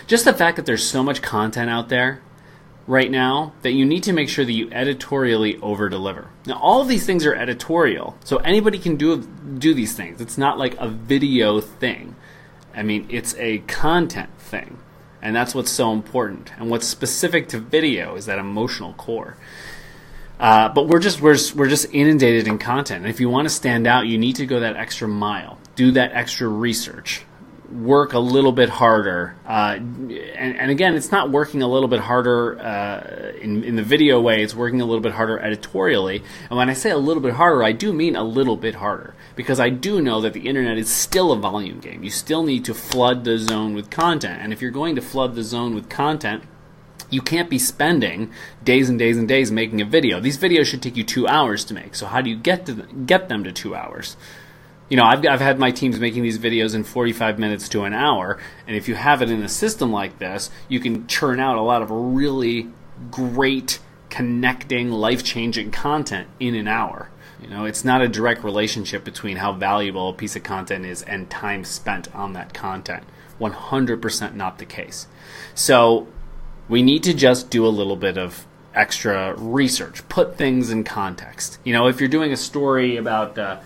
just 0.08 0.26
the 0.26 0.34
fact 0.34 0.58
that 0.58 0.66
there's 0.66 0.88
so 0.88 1.04
much 1.04 1.22
content 1.22 1.70
out 1.70 1.90
there 1.90 2.22
right 2.88 3.12
now 3.12 3.54
that 3.62 3.72
you 3.72 3.86
need 3.86 4.04
to 4.04 4.14
make 4.14 4.30
sure 4.30 4.44
that 4.44 4.52
you 4.52 4.70
editorially 4.72 5.58
over 5.58 5.90
deliver. 5.90 6.30
Now 6.46 6.60
all 6.60 6.82
of 6.82 6.88
these 6.88 7.06
things 7.06 7.26
are 7.26 7.36
editorial, 7.36 8.18
so 8.24 8.38
anybody 8.38 8.80
can 8.80 8.96
do 8.96 9.22
do 9.22 9.74
these 9.74 9.94
things. 9.96 10.22
It's 10.22 10.38
not 10.38 10.58
like 10.58 10.76
a 10.78 10.88
video 10.88 11.62
thing. 11.62 12.16
I 12.74 12.84
mean, 12.84 13.08
it's 13.10 13.36
a 13.36 13.60
content 13.60 14.30
thing. 14.40 14.78
And 15.22 15.36
that's 15.36 15.54
what's 15.54 15.72
so 15.72 15.94
important. 15.94 16.52
And 16.58 16.70
what's 16.70 16.88
specific 16.88 17.50
to 17.50 17.60
video 17.60 18.16
is 18.16 18.26
that 18.26 18.40
emotional 18.40 18.94
core. 18.94 19.38
Uh, 20.40 20.70
but 20.70 20.88
we're 20.88 21.00
just 21.00 21.22
we're 21.22 21.38
we're 21.56 21.70
just 21.70 21.94
inundated 21.94 22.48
in 22.48 22.58
content. 22.58 23.02
And 23.02 23.10
if 23.10 23.20
you 23.20 23.30
want 23.30 23.48
to 23.48 23.54
stand 23.54 23.86
out, 23.86 24.08
you 24.08 24.18
need 24.18 24.38
to 24.38 24.48
go 24.48 24.60
that 24.62 24.76
extra 24.76 25.08
mile, 25.08 25.60
do 25.76 25.92
that 25.92 26.14
extra 26.14 26.48
research, 26.48 27.24
work 27.72 28.14
a 28.14 28.20
little 28.20 28.52
bit 28.52 28.70
harder. 28.70 29.36
Uh, 29.46 29.76
and, 29.78 30.58
and, 30.58 30.72
again, 30.72 30.96
it's 30.96 31.12
not 31.12 31.32
working 31.32 31.62
a 31.62 31.68
little 31.68 31.88
bit 31.88 32.00
harder 32.00 32.60
uh, 32.60 33.32
in 33.40 33.64
in 33.64 33.76
the 33.76 33.84
video 33.84 34.20
way. 34.20 34.44
It's 34.44 34.56
working 34.56 34.82
a 34.82 34.86
little 34.86 35.02
bit 35.02 35.14
harder 35.14 35.40
editorially. 35.40 36.24
And 36.50 36.58
when 36.58 36.70
I 36.70 36.74
say 36.74 36.90
a 36.90 36.98
little 36.98 37.24
bit 37.24 37.34
harder, 37.34 37.64
I 37.64 37.72
do 37.72 37.94
mean 37.94 38.16
a 38.16 38.24
little 38.24 38.58
bit 38.58 38.76
harder 38.76 39.16
because 39.36 39.60
I 39.60 39.70
do 39.70 40.02
know 40.02 40.22
that 40.22 40.34
the 40.34 40.48
internet 40.48 40.78
is 40.78 40.90
still 40.90 41.32
a 41.32 41.38
volume 41.38 41.80
game. 41.80 42.04
You 42.04 42.10
still 42.10 42.44
need 42.44 42.66
to 42.66 42.74
flood 42.74 43.24
the 43.24 43.38
zone 43.38 43.74
with 43.74 43.90
content, 43.90 44.42
and 44.42 44.54
if 44.54 44.62
you're 44.62 44.72
going 44.72 44.96
to 44.96 45.02
flood 45.02 45.36
the 45.36 45.44
zone 45.44 45.76
with 45.76 45.90
content 45.90 46.44
you 47.12 47.22
can't 47.22 47.50
be 47.50 47.60
spending 47.60 48.32
days 48.64 48.90
and 48.90 48.98
days 48.98 49.18
and 49.18 49.28
days 49.28 49.52
making 49.52 49.82
a 49.82 49.86
video. 49.86 50.20
These 50.20 50.38
videos 50.38 50.66
should 50.66 50.82
take 50.82 50.96
you 50.96 51.04
two 51.04 51.28
hours 51.28 51.66
to 51.66 51.74
make. 51.74 51.94
So 51.94 52.08
how 52.08 52.22
do 52.22 52.30
you 52.30 52.38
get 52.38 52.66
to 52.66 52.88
get 53.06 53.30
them 53.30 53.44
to 53.44 53.52
two 53.52 53.76
hours? 53.76 54.16
You 54.92 54.98
know, 54.98 55.06
I've, 55.06 55.26
I've 55.26 55.40
had 55.40 55.58
my 55.58 55.72
teams 55.72 56.02
making 56.02 56.22
these 56.22 56.38
videos 56.38 56.76
in 56.76 56.84
45 56.84 57.40
minutes 57.40 57.70
to 57.70 57.86
an 57.86 57.94
hour, 57.94 58.38
and 58.68 58.76
if 58.76 58.90
you 58.90 58.96
have 58.96 59.22
it 59.22 59.30
in 59.30 59.42
a 59.42 59.48
system 59.48 59.90
like 59.90 60.20
this, 60.20 60.52
you 60.68 60.82
can 60.82 61.08
churn 61.08 61.40
out 61.40 61.56
a 61.56 61.62
lot 61.62 61.82
of 61.82 61.90
really 61.90 62.68
great, 63.10 63.80
connecting, 64.10 64.92
life 64.92 65.24
changing 65.24 65.72
content 65.72 66.28
in 66.42 66.56
an 66.56 66.68
hour. 66.68 67.10
You 67.42 67.48
know, 67.48 67.64
it's 67.64 67.86
not 67.86 68.02
a 68.02 68.10
direct 68.10 68.44
relationship 68.44 69.06
between 69.06 69.38
how 69.38 69.54
valuable 69.54 70.10
a 70.10 70.14
piece 70.14 70.36
of 70.36 70.44
content 70.44 70.86
is 70.86 71.04
and 71.04 71.30
time 71.30 71.64
spent 71.64 72.14
on 72.14 72.34
that 72.34 72.54
content. 72.54 73.06
100% 73.40 74.36
not 74.36 74.58
the 74.58 74.66
case. 74.66 75.08
So, 75.56 76.10
we 76.68 76.84
need 76.84 77.04
to 77.04 77.14
just 77.14 77.50
do 77.50 77.66
a 77.66 77.70
little 77.70 77.96
bit 77.96 78.18
of 78.18 78.46
extra 78.76 79.36
research, 79.38 80.06
put 80.10 80.36
things 80.36 80.70
in 80.70 80.84
context. 80.84 81.60
You 81.64 81.72
know, 81.72 81.88
if 81.88 82.02
you're 82.02 82.10
doing 82.10 82.34
a 82.34 82.38
story 82.38 82.98
about 82.98 83.38
uh, 83.38 83.62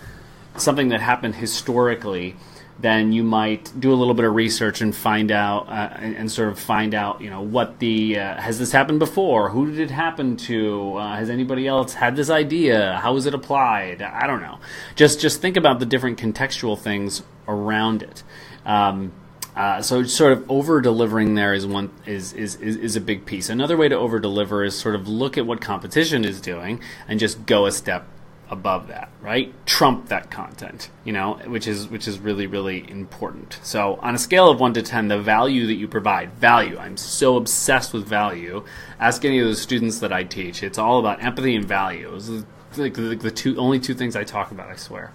something 0.60 0.88
that 0.88 1.00
happened 1.00 1.36
historically, 1.36 2.36
then 2.78 3.12
you 3.12 3.22
might 3.22 3.72
do 3.78 3.92
a 3.92 3.96
little 3.96 4.14
bit 4.14 4.24
of 4.24 4.34
research 4.34 4.80
and 4.80 4.94
find 4.94 5.30
out 5.32 5.68
uh, 5.68 5.96
and, 5.96 6.16
and, 6.16 6.30
sort 6.30 6.48
of 6.48 6.58
find 6.58 6.94
out, 6.94 7.20
you 7.20 7.30
know, 7.30 7.40
what 7.40 7.78
the 7.78 8.18
uh, 8.18 8.40
has 8.40 8.58
this 8.58 8.72
happened 8.72 8.98
before? 8.98 9.48
Who 9.50 9.70
did 9.70 9.80
it 9.80 9.90
happen 9.90 10.36
to? 10.38 10.96
Uh, 10.96 11.16
has 11.16 11.30
anybody 11.30 11.66
else 11.66 11.94
had 11.94 12.16
this 12.16 12.28
idea? 12.28 12.98
How 13.02 13.14
was 13.14 13.24
it 13.24 13.32
applied? 13.32 14.02
I 14.02 14.26
don't 14.26 14.42
know. 14.42 14.58
Just 14.94 15.20
just 15.20 15.40
think 15.40 15.56
about 15.56 15.78
the 15.78 15.86
different 15.86 16.18
contextual 16.18 16.78
things 16.78 17.22
around 17.48 18.02
it. 18.02 18.22
Um, 18.66 19.12
uh, 19.56 19.80
so 19.80 20.02
sort 20.02 20.32
of 20.32 20.50
over 20.50 20.82
delivering 20.82 21.34
there 21.34 21.54
is 21.54 21.66
one 21.66 21.90
is, 22.04 22.34
is, 22.34 22.56
is 22.56 22.76
is 22.76 22.94
a 22.94 23.00
big 23.00 23.24
piece. 23.24 23.48
Another 23.48 23.76
way 23.76 23.88
to 23.88 23.96
over 23.96 24.18
deliver 24.18 24.62
is 24.62 24.78
sort 24.78 24.94
of 24.94 25.08
look 25.08 25.38
at 25.38 25.46
what 25.46 25.62
competition 25.62 26.26
is 26.26 26.42
doing 26.42 26.78
and 27.08 27.18
just 27.18 27.46
go 27.46 27.64
a 27.64 27.72
step 27.72 28.06
above 28.50 28.88
that, 28.88 29.10
right? 29.20 29.52
Trump 29.66 30.08
that 30.08 30.30
content, 30.30 30.90
you 31.04 31.12
know, 31.12 31.34
which 31.46 31.66
is 31.66 31.88
which 31.88 32.06
is 32.06 32.18
really 32.18 32.46
really 32.46 32.88
important. 32.90 33.58
So 33.62 33.98
on 34.02 34.14
a 34.14 34.18
scale 34.18 34.48
of 34.48 34.60
one 34.60 34.74
to 34.74 34.82
ten, 34.82 35.08
the 35.08 35.18
value 35.18 35.66
that 35.66 35.74
you 35.74 35.88
provide, 35.88 36.32
value. 36.34 36.78
I'm 36.78 36.96
so 36.96 37.36
obsessed 37.36 37.92
with 37.92 38.06
value. 38.06 38.64
Ask 39.00 39.24
any 39.24 39.38
of 39.40 39.48
the 39.48 39.56
students 39.56 39.98
that 40.00 40.12
I 40.12 40.24
teach. 40.24 40.62
It's 40.62 40.78
all 40.78 40.98
about 40.98 41.22
empathy 41.22 41.56
and 41.56 41.64
value. 41.64 42.14
It's 42.14 42.30
like 42.76 42.94
the, 42.94 43.16
the 43.16 43.30
two 43.30 43.56
only 43.58 43.80
two 43.80 43.94
things 43.94 44.16
I 44.16 44.24
talk 44.24 44.50
about. 44.50 44.68
I 44.68 44.76
swear. 44.76 45.12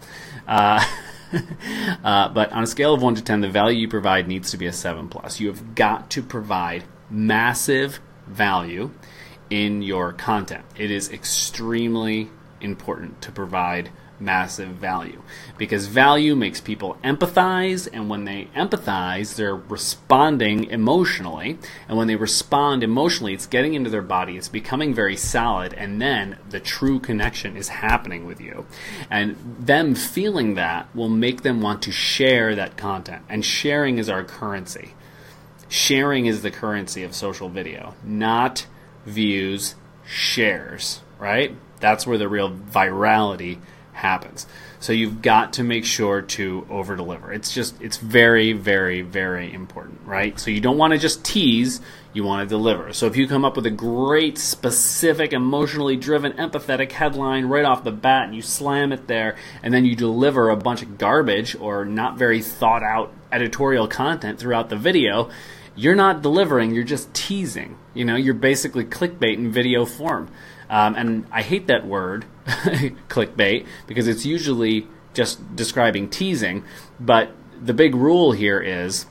Uh, 0.48 0.84
uh, 2.04 2.30
but 2.30 2.52
on 2.52 2.64
a 2.64 2.68
scale 2.68 2.94
of 2.94 3.02
1 3.02 3.16
to 3.16 3.24
10, 3.24 3.42
the 3.42 3.50
value 3.50 3.80
you 3.80 3.88
provide 3.88 4.28
needs 4.28 4.52
to 4.52 4.58
be 4.58 4.66
a 4.66 4.74
7 4.74 5.08
plus. 5.08 5.40
You 5.40 5.48
have 5.48 5.76
got 5.76 6.10
to 6.12 6.22
provide 6.22 6.84
massive 7.10 8.00
value 8.28 8.92
in 9.50 9.82
your 9.82 10.14
content. 10.14 10.66
It 10.78 10.92
is 10.92 11.10
extremely 11.12 12.30
important 12.62 13.22
to 13.22 13.32
provide 13.32 13.90
massive 14.22 14.70
value. 14.70 15.22
Because 15.58 15.88
value 15.88 16.36
makes 16.36 16.62
people 16.62 16.98
empathize 17.04 17.90
and 17.92 18.10
when 18.10 18.26
they 18.26 18.48
empathize 18.56 19.36
they're 19.36 19.56
responding 19.56 20.66
emotionally. 20.66 21.58
And 21.90 21.98
when 21.98 22.08
they 22.08 22.16
respond 22.16 22.84
emotionally 22.84 23.34
it's 23.34 23.48
getting 23.48 23.74
into 23.74 23.90
their 23.90 24.02
body 24.02 24.38
it's 24.38 24.48
becoming 24.48 24.94
very 24.94 25.18
solid 25.18 25.74
and 25.74 26.02
then 26.02 26.38
the 26.50 26.60
true 26.60 27.00
connection 27.00 27.58
is 27.58 27.70
happening 27.70 28.26
with 28.26 28.40
you. 28.40 28.66
And 29.10 29.36
them 29.60 29.96
feeling 29.96 30.56
that 30.56 30.94
will 30.96 31.10
make 31.10 31.42
them 31.42 31.62
want 31.62 31.82
to 31.84 31.92
share 31.92 32.56
that 32.56 32.78
content. 32.78 33.24
And 33.28 33.44
sharing 33.44 33.98
is 33.98 34.10
our 34.10 34.24
currency. 34.24 34.94
Sharing 35.68 36.26
is 36.26 36.42
the 36.42 36.52
currency 36.52 37.04
of 37.04 37.16
social 37.16 37.50
video 37.50 37.96
not 38.04 38.68
views 39.06 39.76
shares 40.06 41.02
right 41.18 41.56
that's 41.82 42.08
where 42.08 42.18
the 42.18 42.30
real 42.30 42.52
virality 42.52 43.60
happens. 43.94 44.48
So 44.80 44.94
you've 44.94 45.22
got 45.22 45.54
to 45.54 45.64
make 45.64 45.86
sure 45.86 46.22
to 46.24 46.66
over 46.70 46.96
deliver. 46.96 47.32
It's 47.32 47.54
just 47.54 47.80
it's 47.82 47.98
very 47.98 48.54
very 48.54 49.02
very 49.02 49.54
important, 49.54 50.02
right? 50.06 50.40
So 50.40 50.50
you 50.50 50.60
don't 50.60 50.78
want 50.78 50.94
to 50.94 51.00
just 51.00 51.24
tease, 51.24 51.82
you 52.14 52.24
want 52.24 52.48
to 52.48 52.50
deliver. 52.50 52.92
So 52.94 53.06
if 53.06 53.16
you 53.16 53.28
come 53.28 53.46
up 53.46 53.56
with 53.56 53.66
a 53.66 53.72
great 53.72 54.38
specific 54.38 55.34
emotionally 55.34 55.98
driven 55.98 56.34
empathetic 56.34 56.92
headline 56.94 57.46
right 57.46 57.66
off 57.66 57.84
the 57.84 57.92
bat 57.92 58.26
and 58.26 58.36
you 58.36 58.42
slam 58.42 58.92
it 58.92 59.08
there 59.08 59.36
and 59.62 59.74
then 59.74 59.86
you 59.86 59.96
deliver 59.96 60.50
a 60.50 60.58
bunch 60.58 60.82
of 60.82 60.98
garbage 60.98 61.56
or 61.56 61.86
not 61.86 62.18
very 62.18 62.42
thought 62.42 62.84
out 62.84 63.14
editorial 63.32 63.88
content 63.88 64.40
throughout 64.40 64.70
the 64.70 64.76
video, 64.76 65.30
you're 65.76 65.96
not 65.96 66.22
delivering, 66.22 66.74
you're 66.74 66.84
just 66.84 67.14
teasing. 67.14 67.78
You 67.94 68.06
know, 68.06 68.16
you're 68.16 68.34
basically 68.34 68.84
clickbait 68.84 69.36
in 69.36 69.52
video 69.52 69.86
form. 69.86 70.30
Um, 70.72 70.96
and 70.96 71.26
I 71.32 71.42
hate 71.42 71.68
that 71.68 71.86
word, 71.86 72.26
clickbait, 72.46 73.68
because 73.88 74.08
it's 74.08 74.26
usually 74.26 74.88
just 75.14 75.56
describing 75.56 76.10
teasing. 76.10 76.64
But 76.98 77.32
the 77.62 77.74
big 77.74 77.94
rule 77.94 78.32
here 78.32 78.60
is 78.62 79.06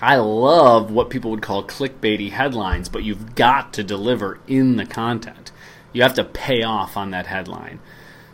I 0.00 0.16
love 0.16 0.90
what 0.90 1.10
people 1.10 1.30
would 1.30 1.42
call 1.42 1.62
clickbaity 1.62 2.30
headlines, 2.30 2.88
but 2.88 3.04
you've 3.04 3.34
got 3.34 3.74
to 3.74 3.84
deliver 3.84 4.40
in 4.46 4.76
the 4.76 4.86
content. 4.86 5.52
You 5.92 6.02
have 6.02 6.14
to 6.14 6.24
pay 6.24 6.62
off 6.62 6.96
on 6.96 7.10
that 7.10 7.26
headline. 7.26 7.78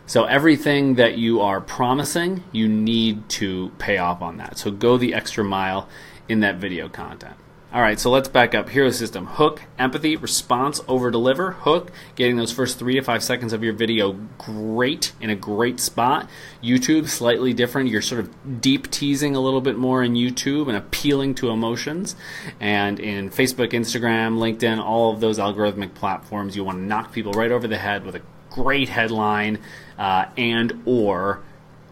So 0.05 0.23
everything 0.23 0.95
that 0.95 1.17
you 1.17 1.41
are 1.41 1.59
promising, 1.59 2.43
you 2.53 2.69
need 2.69 3.27
to 3.29 3.71
pay 3.77 3.97
off 3.97 4.21
on 4.21 4.37
that. 4.37 4.57
So 4.57 4.71
go 4.71 4.97
the 4.97 5.13
extra 5.13 5.43
mile 5.43 5.89
in 6.29 6.39
that 6.41 6.57
video 6.57 6.87
content. 6.87 7.35
All 7.73 7.81
right, 7.81 7.99
so 7.99 8.11
let's 8.11 8.27
back 8.27 8.53
up. 8.53 8.69
Hero 8.69 8.91
system 8.91 9.25
hook, 9.25 9.63
empathy, 9.79 10.15
response, 10.15 10.79
over 10.87 11.09
deliver. 11.09 11.53
Hook, 11.53 11.91
getting 12.13 12.35
those 12.35 12.51
first 12.51 12.77
three 12.77 12.93
to 12.93 13.01
five 13.01 13.23
seconds 13.23 13.51
of 13.51 13.63
your 13.63 13.73
video 13.73 14.13
great 14.37 15.11
in 15.19 15.31
a 15.31 15.35
great 15.35 15.79
spot. 15.79 16.29
YouTube, 16.61 17.07
slightly 17.07 17.51
different. 17.51 17.89
You're 17.89 18.03
sort 18.03 18.21
of 18.21 18.61
deep 18.61 18.91
teasing 18.91 19.35
a 19.35 19.39
little 19.39 19.59
bit 19.59 19.75
more 19.75 20.03
in 20.03 20.13
YouTube 20.13 20.67
and 20.67 20.77
appealing 20.77 21.33
to 21.33 21.49
emotions. 21.49 22.15
And 22.59 22.99
in 22.99 23.31
Facebook, 23.31 23.71
Instagram, 23.71 24.37
LinkedIn, 24.37 24.77
all 24.77 25.11
of 25.11 25.19
those 25.19 25.39
algorithmic 25.39 25.95
platforms, 25.95 26.55
you 26.55 26.63
want 26.63 26.77
to 26.77 26.83
knock 26.83 27.11
people 27.11 27.31
right 27.31 27.51
over 27.51 27.67
the 27.67 27.79
head 27.79 28.05
with 28.05 28.13
a 28.13 28.21
great 28.51 28.89
headline 28.89 29.57
uh, 29.97 30.25
and 30.37 30.83
or 30.85 31.41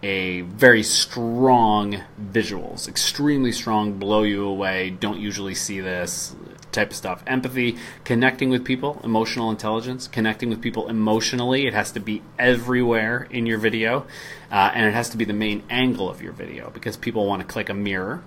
a 0.03 0.41
very 0.41 0.83
strong 0.83 2.01
visuals, 2.21 2.87
extremely 2.87 3.51
strong, 3.51 3.93
blow 3.93 4.23
you 4.23 4.45
away, 4.45 4.89
don't 4.89 5.19
usually 5.19 5.53
see 5.53 5.79
this 5.79 6.35
type 6.71 6.91
of 6.91 6.95
stuff. 6.95 7.23
Empathy, 7.27 7.77
connecting 8.03 8.49
with 8.49 8.65
people, 8.65 8.99
emotional 9.03 9.49
intelligence, 9.49 10.07
connecting 10.07 10.49
with 10.49 10.61
people 10.61 10.87
emotionally. 10.87 11.67
It 11.67 11.73
has 11.73 11.91
to 11.91 11.99
be 11.99 12.21
everywhere 12.39 13.27
in 13.29 13.45
your 13.45 13.57
video, 13.57 14.05
uh, 14.51 14.71
and 14.73 14.85
it 14.85 14.93
has 14.93 15.09
to 15.09 15.17
be 15.17 15.25
the 15.25 15.33
main 15.33 15.63
angle 15.69 16.09
of 16.09 16.21
your 16.21 16.33
video 16.33 16.69
because 16.71 16.97
people 16.97 17.27
want 17.27 17.41
to 17.41 17.47
click 17.47 17.69
a 17.69 17.73
mirror. 17.73 18.23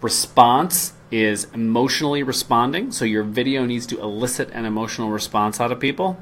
Response 0.00 0.92
is 1.10 1.46
emotionally 1.54 2.22
responding, 2.22 2.92
so 2.92 3.04
your 3.04 3.22
video 3.22 3.64
needs 3.64 3.86
to 3.86 4.00
elicit 4.00 4.50
an 4.50 4.64
emotional 4.64 5.10
response 5.10 5.60
out 5.60 5.72
of 5.72 5.80
people. 5.80 6.18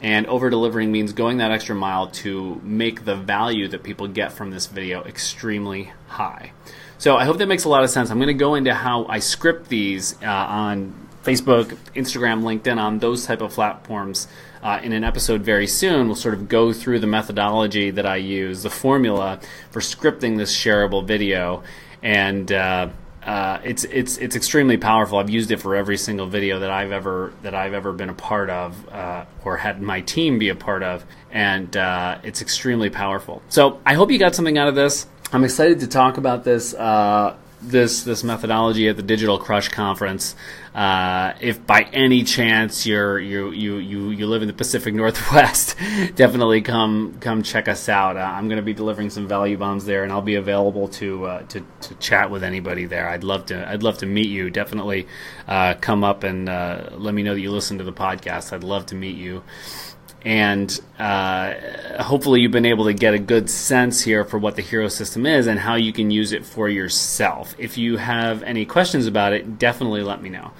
And 0.00 0.26
over 0.26 0.50
delivering 0.50 0.92
means 0.92 1.12
going 1.12 1.38
that 1.38 1.50
extra 1.50 1.74
mile 1.74 2.08
to 2.08 2.60
make 2.62 3.04
the 3.04 3.16
value 3.16 3.68
that 3.68 3.82
people 3.82 4.06
get 4.06 4.32
from 4.32 4.50
this 4.50 4.66
video 4.66 5.02
extremely 5.04 5.92
high. 6.08 6.52
So 6.98 7.16
I 7.16 7.24
hope 7.24 7.38
that 7.38 7.46
makes 7.46 7.64
a 7.64 7.68
lot 7.68 7.84
of 7.84 7.90
sense. 7.90 8.10
I'm 8.10 8.18
going 8.18 8.28
to 8.28 8.34
go 8.34 8.54
into 8.54 8.74
how 8.74 9.06
I 9.06 9.18
script 9.18 9.68
these 9.68 10.20
uh, 10.22 10.26
on 10.26 10.94
Facebook, 11.22 11.76
Instagram, 11.94 12.42
LinkedIn, 12.42 12.76
on 12.76 12.98
those 12.98 13.24
type 13.24 13.40
of 13.40 13.52
platforms 13.52 14.28
uh, 14.62 14.80
in 14.82 14.92
an 14.92 15.04
episode 15.04 15.40
very 15.42 15.66
soon. 15.66 16.06
We'll 16.06 16.16
sort 16.16 16.34
of 16.34 16.48
go 16.48 16.72
through 16.72 17.00
the 17.00 17.06
methodology 17.06 17.90
that 17.90 18.06
I 18.06 18.16
use, 18.16 18.62
the 18.62 18.70
formula 18.70 19.40
for 19.70 19.80
scripting 19.80 20.36
this 20.36 20.54
shareable 20.54 21.04
video, 21.06 21.62
and 22.02 22.50
uh, 22.52 22.88
uh, 23.24 23.58
it's 23.64 23.84
it's 23.84 24.18
it's 24.18 24.36
extremely 24.36 24.76
powerful. 24.76 25.18
I've 25.18 25.30
used 25.30 25.50
it 25.50 25.58
for 25.58 25.74
every 25.74 25.96
single 25.96 26.26
video 26.26 26.58
that 26.60 26.70
I've 26.70 26.92
ever 26.92 27.32
that 27.42 27.54
I've 27.54 27.72
ever 27.72 27.92
been 27.92 28.10
a 28.10 28.14
part 28.14 28.50
of 28.50 28.88
uh, 28.90 29.24
or 29.44 29.56
had 29.56 29.80
my 29.80 30.02
team 30.02 30.38
be 30.38 30.50
a 30.50 30.54
part 30.54 30.82
of, 30.82 31.04
and 31.30 31.74
uh, 31.76 32.18
it's 32.22 32.42
extremely 32.42 32.90
powerful. 32.90 33.42
So 33.48 33.80
I 33.86 33.94
hope 33.94 34.10
you 34.10 34.18
got 34.18 34.34
something 34.34 34.58
out 34.58 34.68
of 34.68 34.74
this. 34.74 35.06
I'm 35.32 35.42
excited 35.42 35.80
to 35.80 35.86
talk 35.86 36.18
about 36.18 36.44
this 36.44 36.74
uh, 36.74 37.36
this 37.68 38.02
this 38.02 38.22
methodology 38.22 38.88
at 38.88 38.96
the 38.96 39.02
Digital 39.02 39.38
Crush 39.38 39.68
conference. 39.68 40.34
Uh, 40.74 41.34
if 41.40 41.64
by 41.66 41.82
any 41.92 42.24
chance 42.24 42.86
you're 42.86 43.18
you 43.18 43.50
you 43.50 43.76
you 43.76 44.10
you 44.10 44.26
live 44.26 44.42
in 44.42 44.48
the 44.48 44.54
Pacific 44.54 44.94
Northwest, 45.02 45.76
definitely 46.14 46.62
come 46.62 47.18
come 47.20 47.42
check 47.42 47.68
us 47.68 47.88
out. 47.88 48.16
Uh, 48.16 48.20
I'm 48.20 48.48
going 48.48 48.56
to 48.56 48.62
be 48.62 48.74
delivering 48.74 49.10
some 49.10 49.26
value 49.26 49.56
bombs 49.56 49.84
there, 49.84 50.02
and 50.04 50.12
I'll 50.12 50.22
be 50.22 50.34
available 50.34 50.88
to 50.88 51.26
uh, 51.26 51.42
to 51.44 51.64
to 51.82 51.94
chat 51.96 52.30
with 52.30 52.44
anybody 52.44 52.84
there. 52.86 53.08
I'd 53.08 53.24
love 53.24 53.46
to 53.46 53.68
I'd 53.68 53.82
love 53.82 53.98
to 53.98 54.06
meet 54.06 54.28
you. 54.28 54.50
Definitely 54.50 55.06
uh, 55.48 55.74
come 55.80 56.04
up 56.04 56.24
and 56.24 56.48
uh, 56.48 56.90
let 56.92 57.14
me 57.14 57.22
know 57.22 57.34
that 57.34 57.40
you 57.40 57.50
listen 57.50 57.78
to 57.78 57.84
the 57.84 57.92
podcast. 57.92 58.52
I'd 58.52 58.64
love 58.64 58.86
to 58.86 58.94
meet 58.94 59.16
you 59.16 59.42
and 60.24 60.80
uh, 60.98 62.02
hopefully 62.02 62.40
you've 62.40 62.52
been 62.52 62.66
able 62.66 62.84
to 62.84 62.92
get 62.92 63.14
a 63.14 63.18
good 63.18 63.50
sense 63.50 64.02
here 64.02 64.24
for 64.24 64.38
what 64.38 64.54
the 64.54 64.62
hero 64.62 64.88
system 64.88 65.26
is 65.26 65.46
and 65.46 65.58
how 65.58 65.74
you 65.74 65.92
can 65.92 66.10
use 66.10 66.32
it 66.32 66.44
for 66.44 66.68
yourself. 66.68 67.54
If 67.58 67.76
you 67.76 67.96
have 67.96 68.42
any 68.44 68.64
questions 68.64 69.06
about 69.06 69.32
it 69.32 69.58
definitely 69.58 70.02
let 70.02 70.22
me 70.22 70.28
know. 70.30 70.52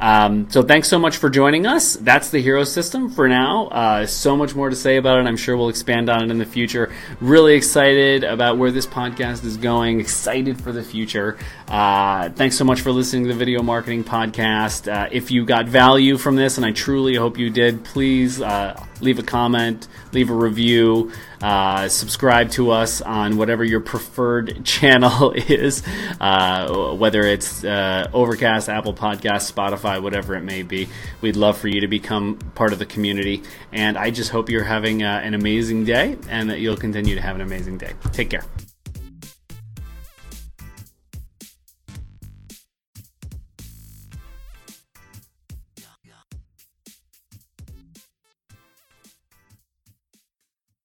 Um, 0.00 0.50
so 0.50 0.62
thanks 0.62 0.88
so 0.88 0.98
much 0.98 1.18
for 1.18 1.28
joining 1.28 1.66
us. 1.66 1.94
That's 1.96 2.30
the 2.30 2.40
hero 2.40 2.64
system 2.64 3.10
for 3.10 3.28
now. 3.28 3.68
Uh, 3.68 4.06
so 4.06 4.36
much 4.36 4.54
more 4.54 4.70
to 4.70 4.76
say 4.76 4.96
about 4.96 5.18
it. 5.20 5.26
I'm 5.26 5.36
sure 5.36 5.56
we'll 5.56 5.68
expand 5.68 6.08
on 6.08 6.22
it 6.22 6.30
in 6.30 6.38
the 6.38 6.46
future. 6.46 6.92
Really 7.20 7.54
excited 7.54 8.24
about 8.24 8.56
where 8.56 8.70
this 8.70 8.86
podcast 8.86 9.44
is 9.44 9.56
going. 9.56 10.00
Excited 10.00 10.60
for 10.60 10.72
the 10.72 10.82
future. 10.82 11.36
Uh, 11.68 12.30
thanks 12.30 12.56
so 12.56 12.64
much 12.64 12.80
for 12.80 12.92
listening 12.92 13.24
to 13.24 13.28
the 13.28 13.38
video 13.38 13.62
marketing 13.62 14.04
podcast. 14.04 14.90
Uh, 14.90 15.08
if 15.12 15.30
you 15.30 15.44
got 15.44 15.66
value 15.66 16.16
from 16.16 16.36
this 16.36 16.56
and 16.56 16.66
i 16.66 16.72
truly 16.72 17.14
hope 17.14 17.38
you 17.38 17.50
did 17.50 17.84
please 17.84 18.40
uh, 18.40 18.78
leave 19.02 19.18
a 19.18 19.22
comment, 19.22 19.81
leave 20.12 20.30
a 20.30 20.34
review, 20.34 21.12
uh, 21.40 21.88
subscribe 21.88 22.50
to 22.52 22.70
us 22.70 23.00
on 23.00 23.36
whatever 23.36 23.64
your 23.64 23.80
preferred 23.80 24.64
channel 24.64 25.32
is, 25.36 25.82
uh, 26.20 26.94
whether 26.94 27.22
it's 27.22 27.64
uh, 27.64 28.08
Overcast, 28.12 28.68
Apple 28.68 28.94
Podcast, 28.94 29.52
Spotify, 29.52 30.02
whatever 30.02 30.34
it 30.34 30.42
may 30.42 30.62
be. 30.62 30.88
We'd 31.20 31.36
love 31.36 31.58
for 31.58 31.68
you 31.68 31.80
to 31.80 31.88
become 31.88 32.36
part 32.54 32.72
of 32.72 32.78
the 32.78 32.86
community. 32.86 33.42
And 33.72 33.96
I 33.96 34.10
just 34.10 34.30
hope 34.30 34.48
you're 34.48 34.64
having 34.64 35.02
uh, 35.02 35.20
an 35.22 35.34
amazing 35.34 35.84
day 35.84 36.18
and 36.28 36.50
that 36.50 36.60
you'll 36.60 36.76
continue 36.76 37.14
to 37.14 37.20
have 37.20 37.36
an 37.36 37.42
amazing 37.42 37.78
day. 37.78 37.94
Take 38.12 38.30
care. 38.30 38.44